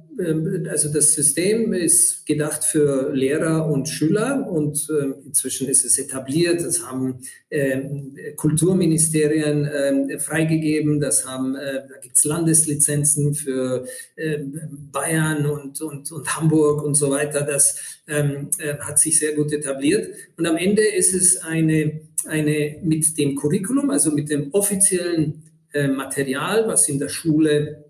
also 0.70 0.92
das 0.92 1.14
System 1.14 1.72
ist 1.72 2.27
gedacht 2.27 2.64
für 2.64 3.12
Lehrer 3.12 3.66
und 3.66 3.88
Schüler 3.88 4.46
und 4.48 4.88
ähm, 4.90 5.14
inzwischen 5.27 5.68
ist 5.68 5.85
es 5.85 5.98
etabliert. 5.98 6.64
Das 6.64 6.87
haben 6.87 7.20
ähm, 7.50 8.16
Kulturministerien 8.37 10.18
freigegeben. 10.18 11.00
Das 11.00 11.27
haben, 11.27 11.57
äh, 11.57 11.83
da 11.88 11.98
gibt 12.00 12.16
es 12.16 12.24
Landeslizenzen 12.24 13.35
für 13.35 13.87
Bayern 14.92 15.46
und, 15.46 15.81
und, 15.81 16.11
und 16.12 16.37
Hamburg 16.37 16.83
und 16.83 16.94
so 16.94 17.11
weiter. 17.11 17.42
Das 17.42 17.77
äh, 18.07 18.44
hat 18.81 18.98
sich 18.98 19.18
sehr 19.18 19.33
gut 19.33 19.53
etabliert. 19.53 20.14
Und 20.37 20.46
am 20.46 20.57
Ende 20.57 20.83
ist 20.83 21.14
es 21.14 21.38
eine, 21.38 22.00
eine 22.27 22.77
mit 22.83 23.16
dem 23.18 23.35
Curriculum, 23.35 23.90
also 23.90 24.11
mit 24.11 24.31
dem 24.31 24.53
offiziellen 24.53 25.42
äh, 25.72 25.88
Material, 25.88 26.68
was 26.68 26.88
in 26.88 26.98
der 26.98 27.09
Schule 27.09 27.84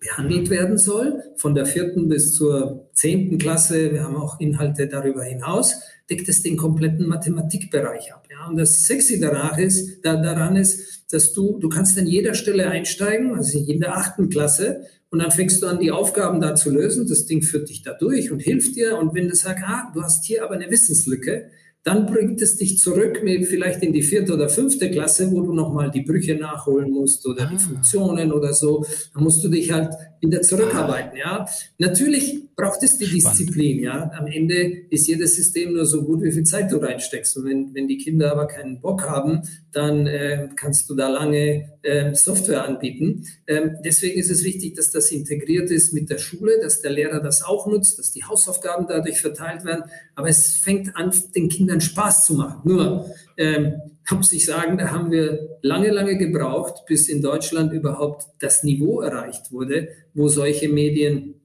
behandelt 0.00 0.48
werden 0.48 0.78
soll, 0.78 1.22
von 1.36 1.54
der 1.54 1.66
vierten 1.66 2.08
bis 2.08 2.34
zur 2.34 2.88
zehnten 2.94 3.38
Klasse. 3.38 3.92
Wir 3.92 4.02
haben 4.02 4.16
auch 4.16 4.40
Inhalte 4.40 4.88
darüber 4.88 5.22
hinaus, 5.22 5.80
deckt 6.08 6.28
es 6.28 6.42
den 6.42 6.56
kompletten 6.56 7.06
Mathematikbereich 7.06 8.12
ab. 8.12 8.26
Ja? 8.30 8.48
Und 8.48 8.56
das 8.56 8.84
Sexy 8.84 9.20
daran 9.20 9.58
ist, 9.60 10.00
da, 10.02 10.16
daran 10.16 10.56
ist, 10.56 11.12
dass 11.12 11.34
du, 11.34 11.58
du 11.58 11.68
kannst 11.68 11.98
an 11.98 12.06
jeder 12.06 12.34
Stelle 12.34 12.68
einsteigen, 12.68 13.34
also 13.34 13.58
in 13.58 13.80
der 13.80 13.96
achten 13.96 14.30
Klasse, 14.30 14.86
und 15.10 15.18
dann 15.18 15.32
fängst 15.32 15.62
du 15.62 15.66
an, 15.66 15.80
die 15.80 15.90
Aufgaben 15.90 16.40
da 16.40 16.54
zu 16.54 16.70
lösen. 16.70 17.08
Das 17.08 17.26
Ding 17.26 17.42
führt 17.42 17.68
dich 17.68 17.82
da 17.82 17.94
durch 17.94 18.30
und 18.30 18.40
hilft 18.40 18.76
dir. 18.76 18.96
Und 18.96 19.12
wenn 19.12 19.28
du 19.28 19.34
sagst, 19.34 19.64
ah, 19.66 19.90
du 19.92 20.02
hast 20.02 20.24
hier 20.24 20.44
aber 20.44 20.54
eine 20.54 20.70
Wissenslücke, 20.70 21.50
dann 21.82 22.06
bringt 22.06 22.42
es 22.42 22.56
dich 22.56 22.78
zurück 22.78 23.22
vielleicht 23.22 23.82
in 23.82 23.92
die 23.92 24.02
vierte 24.02 24.34
oder 24.34 24.48
fünfte 24.48 24.90
Klasse, 24.90 25.30
wo 25.32 25.40
du 25.40 25.54
nochmal 25.54 25.90
die 25.90 26.02
Brüche 26.02 26.34
nachholen 26.34 26.90
musst 26.90 27.26
oder 27.26 27.44
ah. 27.44 27.50
die 27.50 27.58
Funktionen 27.58 28.32
oder 28.32 28.52
so. 28.52 28.84
Da 29.14 29.20
musst 29.20 29.42
du 29.42 29.48
dich 29.48 29.72
halt 29.72 29.94
wieder 30.20 30.42
zurückarbeiten, 30.42 31.16
ja. 31.16 31.46
Natürlich 31.78 32.49
braucht 32.60 32.82
es 32.82 32.98
die 32.98 33.06
Disziplin, 33.06 33.80
ja. 33.80 34.10
Am 34.18 34.26
Ende 34.26 34.84
ist 34.90 35.06
jedes 35.06 35.36
System 35.36 35.72
nur 35.72 35.86
so 35.86 36.04
gut, 36.04 36.22
wie 36.22 36.32
viel 36.32 36.44
Zeit 36.44 36.70
du 36.70 36.76
reinsteckst. 36.76 37.36
Und 37.38 37.46
wenn, 37.46 37.74
wenn 37.74 37.88
die 37.88 37.96
Kinder 37.96 38.32
aber 38.32 38.46
keinen 38.46 38.80
Bock 38.80 39.08
haben, 39.08 39.42
dann 39.72 40.06
äh, 40.06 40.48
kannst 40.56 40.90
du 40.90 40.94
da 40.94 41.08
lange 41.08 41.78
äh, 41.82 42.14
Software 42.14 42.64
anbieten. 42.66 43.24
Ähm, 43.46 43.76
deswegen 43.84 44.18
ist 44.20 44.30
es 44.30 44.44
wichtig, 44.44 44.74
dass 44.74 44.90
das 44.90 45.10
integriert 45.10 45.70
ist 45.70 45.94
mit 45.94 46.10
der 46.10 46.18
Schule, 46.18 46.60
dass 46.60 46.82
der 46.82 46.90
Lehrer 46.90 47.20
das 47.20 47.42
auch 47.42 47.66
nutzt, 47.66 47.98
dass 47.98 48.12
die 48.12 48.24
Hausaufgaben 48.24 48.86
dadurch 48.86 49.20
verteilt 49.20 49.64
werden. 49.64 49.84
Aber 50.14 50.28
es 50.28 50.54
fängt 50.56 50.96
an, 50.96 51.12
den 51.34 51.48
Kindern 51.48 51.80
Spaß 51.80 52.26
zu 52.26 52.34
machen. 52.34 52.60
Nur, 52.64 53.06
ähm, 53.38 53.74
muss 54.10 54.32
ich 54.32 54.44
sagen, 54.44 54.76
da 54.76 54.90
haben 54.90 55.10
wir 55.10 55.58
lange, 55.62 55.90
lange 55.90 56.18
gebraucht, 56.18 56.84
bis 56.86 57.08
in 57.08 57.22
Deutschland 57.22 57.72
überhaupt 57.72 58.26
das 58.38 58.64
Niveau 58.64 59.00
erreicht 59.00 59.52
wurde, 59.52 59.88
wo 60.14 60.28
solche 60.28 60.68
Medien 60.68 61.39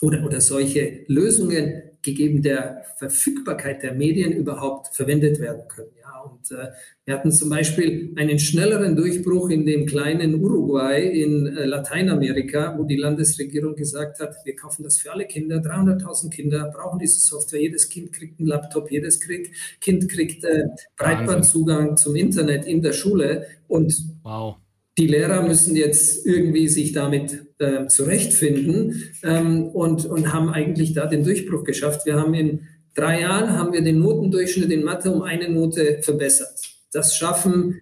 oder, 0.00 0.24
oder 0.24 0.40
solche 0.40 1.04
Lösungen 1.08 1.82
gegeben 2.02 2.42
der 2.42 2.84
Verfügbarkeit 2.98 3.82
der 3.82 3.92
Medien 3.92 4.32
überhaupt 4.32 4.94
verwendet 4.94 5.40
werden 5.40 5.68
können. 5.68 5.90
Ja, 6.00 6.22
und 6.22 6.50
äh, 6.52 6.70
wir 7.04 7.14
hatten 7.14 7.32
zum 7.32 7.50
Beispiel 7.50 8.12
einen 8.16 8.38
schnelleren 8.38 8.96
Durchbruch 8.96 9.50
in 9.50 9.66
dem 9.66 9.86
kleinen 9.86 10.42
Uruguay 10.42 11.02
in 11.04 11.46
äh, 11.46 11.64
Lateinamerika, 11.64 12.78
wo 12.78 12.84
die 12.84 12.96
Landesregierung 12.96 13.74
gesagt 13.74 14.20
hat, 14.20 14.36
wir 14.44 14.54
kaufen 14.54 14.84
das 14.84 14.98
für 14.98 15.12
alle 15.12 15.26
Kinder, 15.26 15.56
300.000 15.56 16.30
Kinder 16.30 16.72
brauchen 16.74 16.98
diese 16.98 17.18
Software, 17.18 17.60
jedes 17.60 17.88
Kind 17.88 18.12
kriegt 18.12 18.38
einen 18.38 18.48
Laptop, 18.48 18.90
jedes 18.90 19.20
krieg, 19.20 19.52
Kind 19.80 20.08
kriegt 20.08 20.44
äh, 20.44 20.64
Breitbandzugang 20.96 21.96
zum 21.96 22.14
Internet 22.14 22.66
in 22.66 22.82
der 22.82 22.92
Schule 22.92 23.46
und 23.66 23.92
wow 24.22 24.56
die 24.98 25.06
Lehrer 25.06 25.42
müssen 25.42 25.76
jetzt 25.76 26.26
irgendwie 26.26 26.68
sich 26.68 26.92
damit 26.92 27.45
äh, 27.58 27.86
zurechtfinden 27.86 29.02
ähm, 29.22 29.68
und, 29.68 30.04
und 30.04 30.32
haben 30.32 30.50
eigentlich 30.50 30.92
da 30.92 31.06
den 31.06 31.24
Durchbruch 31.24 31.64
geschafft. 31.64 32.06
Wir 32.06 32.16
haben 32.16 32.34
in 32.34 32.66
drei 32.94 33.20
Jahren 33.20 33.50
haben 33.50 33.72
wir 33.72 33.82
den 33.82 33.98
Notendurchschnitt 33.98 34.70
in 34.70 34.84
Mathe 34.84 35.10
um 35.10 35.22
eine 35.22 35.48
Note 35.48 36.00
verbessert. 36.02 36.58
Das 36.92 37.16
schaffen 37.16 37.80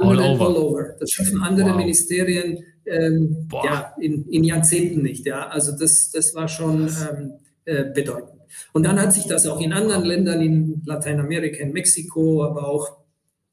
andere 0.00 0.24
all 0.24 0.34
over. 0.34 0.46
All 0.46 0.56
over. 0.56 0.96
Das 1.00 1.10
schaffen 1.10 1.40
andere 1.40 1.70
wow. 1.70 1.76
Ministerien 1.76 2.64
ähm, 2.86 3.48
ja, 3.64 3.94
in, 4.00 4.28
in, 4.28 4.44
Jahrzehnten 4.44 5.02
nicht. 5.02 5.26
Ja? 5.26 5.48
Also 5.48 5.72
das, 5.72 6.10
das 6.10 6.34
war 6.34 6.48
schon 6.48 6.88
ähm, 6.88 7.32
äh, 7.64 7.84
bedeutend. 7.92 8.40
Und 8.72 8.84
dann 8.84 9.00
hat 9.00 9.12
sich 9.12 9.26
das 9.26 9.46
auch 9.46 9.60
in 9.60 9.72
anderen 9.72 10.04
Ländern, 10.04 10.40
in 10.40 10.82
Lateinamerika, 10.86 11.62
in 11.62 11.72
Mexiko, 11.72 12.44
aber 12.44 12.68
auch 12.68 12.98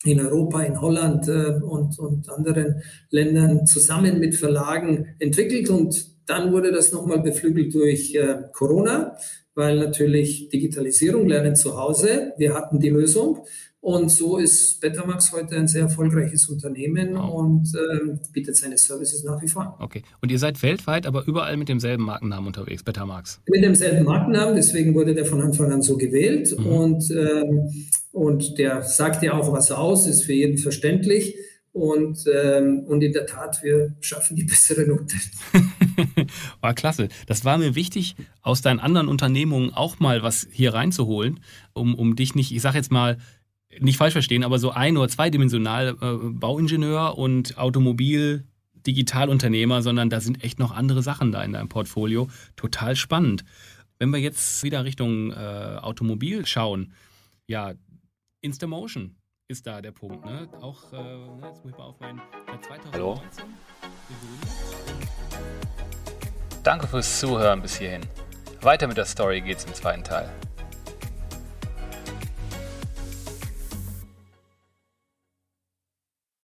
in 0.04 0.20
Europa, 0.20 0.62
in 0.62 0.80
Holland 0.80 1.28
äh, 1.28 1.60
und, 1.62 1.98
und 2.00 2.30
anderen 2.30 2.84
Ländern 3.10 3.66
zusammen 3.66 4.20
mit 4.20 4.36
Verlagen 4.36 5.16
entwickelt. 5.20 5.70
Und 5.70 6.08
dann 6.26 6.52
wurde 6.52 6.72
das 6.72 6.92
nochmal 6.92 7.22
beflügelt 7.22 7.74
durch 7.74 8.14
äh, 8.16 8.44
Corona, 8.52 9.18
weil 9.56 9.78
natürlich 9.78 10.50
Digitalisierung, 10.50 11.28
Lernen 11.28 11.56
zu 11.56 11.78
Hause, 11.78 12.34
wir 12.38 12.54
hatten 12.54 12.80
die 12.80 12.90
Lösung. 12.90 13.46
Und 13.80 14.10
so 14.10 14.38
ist 14.38 14.80
Betamax 14.80 15.34
heute 15.34 15.58
ein 15.58 15.68
sehr 15.68 15.82
erfolgreiches 15.82 16.48
Unternehmen 16.48 17.16
wow. 17.16 17.34
und 17.34 17.70
ähm, 17.76 18.20
bietet 18.32 18.56
seine 18.56 18.78
Services 18.78 19.26
nach 19.26 19.42
wie 19.42 19.50
vor. 19.50 19.78
Okay. 19.82 20.04
Und 20.22 20.32
ihr 20.32 20.40
seid 20.40 20.64
weltweit, 20.64 21.06
aber 21.06 21.28
überall 21.28 21.58
mit 21.58 21.68
demselben 21.68 22.06
Markennamen 22.06 22.48
unterwegs, 22.48 22.82
Betamax? 22.82 23.42
Mit 23.50 23.62
demselben 23.62 24.06
Markennamen, 24.06 24.56
deswegen 24.56 24.96
wurde 24.96 25.14
der 25.14 25.26
von 25.26 25.42
Anfang 25.42 25.70
an 25.74 25.82
so 25.82 25.98
gewählt. 25.98 26.58
Mhm. 26.58 26.66
Und, 26.66 27.12
ähm, 27.12 27.70
und 28.14 28.60
der 28.60 28.84
sagt 28.84 29.24
ja 29.24 29.34
auch 29.34 29.52
was 29.52 29.72
aus, 29.72 30.06
ist 30.06 30.24
für 30.24 30.34
jeden 30.34 30.60
verständlich. 30.60 31.36
Und, 31.72 32.26
ähm, 32.32 32.82
und 32.86 33.02
in 33.02 33.12
der 33.12 33.26
Tat, 33.26 33.64
wir 33.64 33.96
schaffen 34.00 34.36
die 34.36 34.44
bessere 34.44 34.86
Note. 34.86 35.16
war 36.62 36.76
klasse. 36.76 37.10
Das 37.26 37.44
war 37.44 37.58
mir 37.58 37.74
wichtig, 37.74 38.16
aus 38.44 38.62
deinen 38.62 38.80
anderen 38.80 39.08
Unternehmungen 39.08 39.74
auch 39.74 40.00
mal 40.00 40.22
was 40.22 40.48
hier 40.52 40.76
reinzuholen, 40.76 41.40
um, 41.74 41.96
um 41.96 42.16
dich 42.16 42.36
nicht, 42.36 42.52
ich 42.52 42.62
sage 42.62 42.78
jetzt 42.78 42.92
mal, 42.92 43.18
nicht 43.80 43.98
falsch 43.98 44.14
verstehen, 44.14 44.44
aber 44.44 44.60
so 44.60 44.70
ein- 44.70 44.98
oder 44.98 45.10
zweidimensional 45.10 45.96
äh, 46.00 46.30
Bauingenieur 46.30 47.18
und 47.18 47.58
Automobil, 47.58 48.44
Digitalunternehmer, 48.86 49.82
sondern 49.82 50.12
da 50.12 50.22
sind 50.22 50.44
echt 50.44 50.60
noch 50.60 50.72
andere 50.72 51.02
Sachen 51.02 51.32
da 51.32 51.44
in 51.44 51.54
deinem 51.54 51.70
Portfolio. 51.70 52.30
Total 52.56 52.96
spannend. 52.96 53.44
Wenn 53.98 54.12
wir 54.12 54.20
jetzt 54.20 54.62
wieder 54.62 54.86
Richtung 54.86 55.32
äh, 55.32 55.80
Automobil 55.82 56.46
schauen, 56.46 56.94
ja, 57.48 57.74
Instamotion 58.44 59.16
ist 59.48 59.66
da 59.66 59.82
der 59.82 59.94
Punkt. 59.94 60.26
Ne? 60.26 60.50
Auch, 60.60 60.92
äh, 60.92 60.98
ne, 60.98 61.48
jetzt 61.48 61.64
muss 61.64 61.72
ich 61.72 61.78
mal 61.78 61.86
auf 61.86 62.00
mein 62.02 62.22
2019. 62.62 62.92
Hallo. 62.92 63.22
Danke 66.62 66.88
fürs 66.88 67.20
Zuhören 67.22 67.62
bis 67.62 67.78
hierhin. 67.78 68.02
Weiter 68.62 68.88
mit 68.88 68.98
der 68.98 69.06
Story 69.06 69.40
geht's 69.40 69.64
im 69.64 69.74
zweiten 69.74 70.04
Teil. 70.04 70.30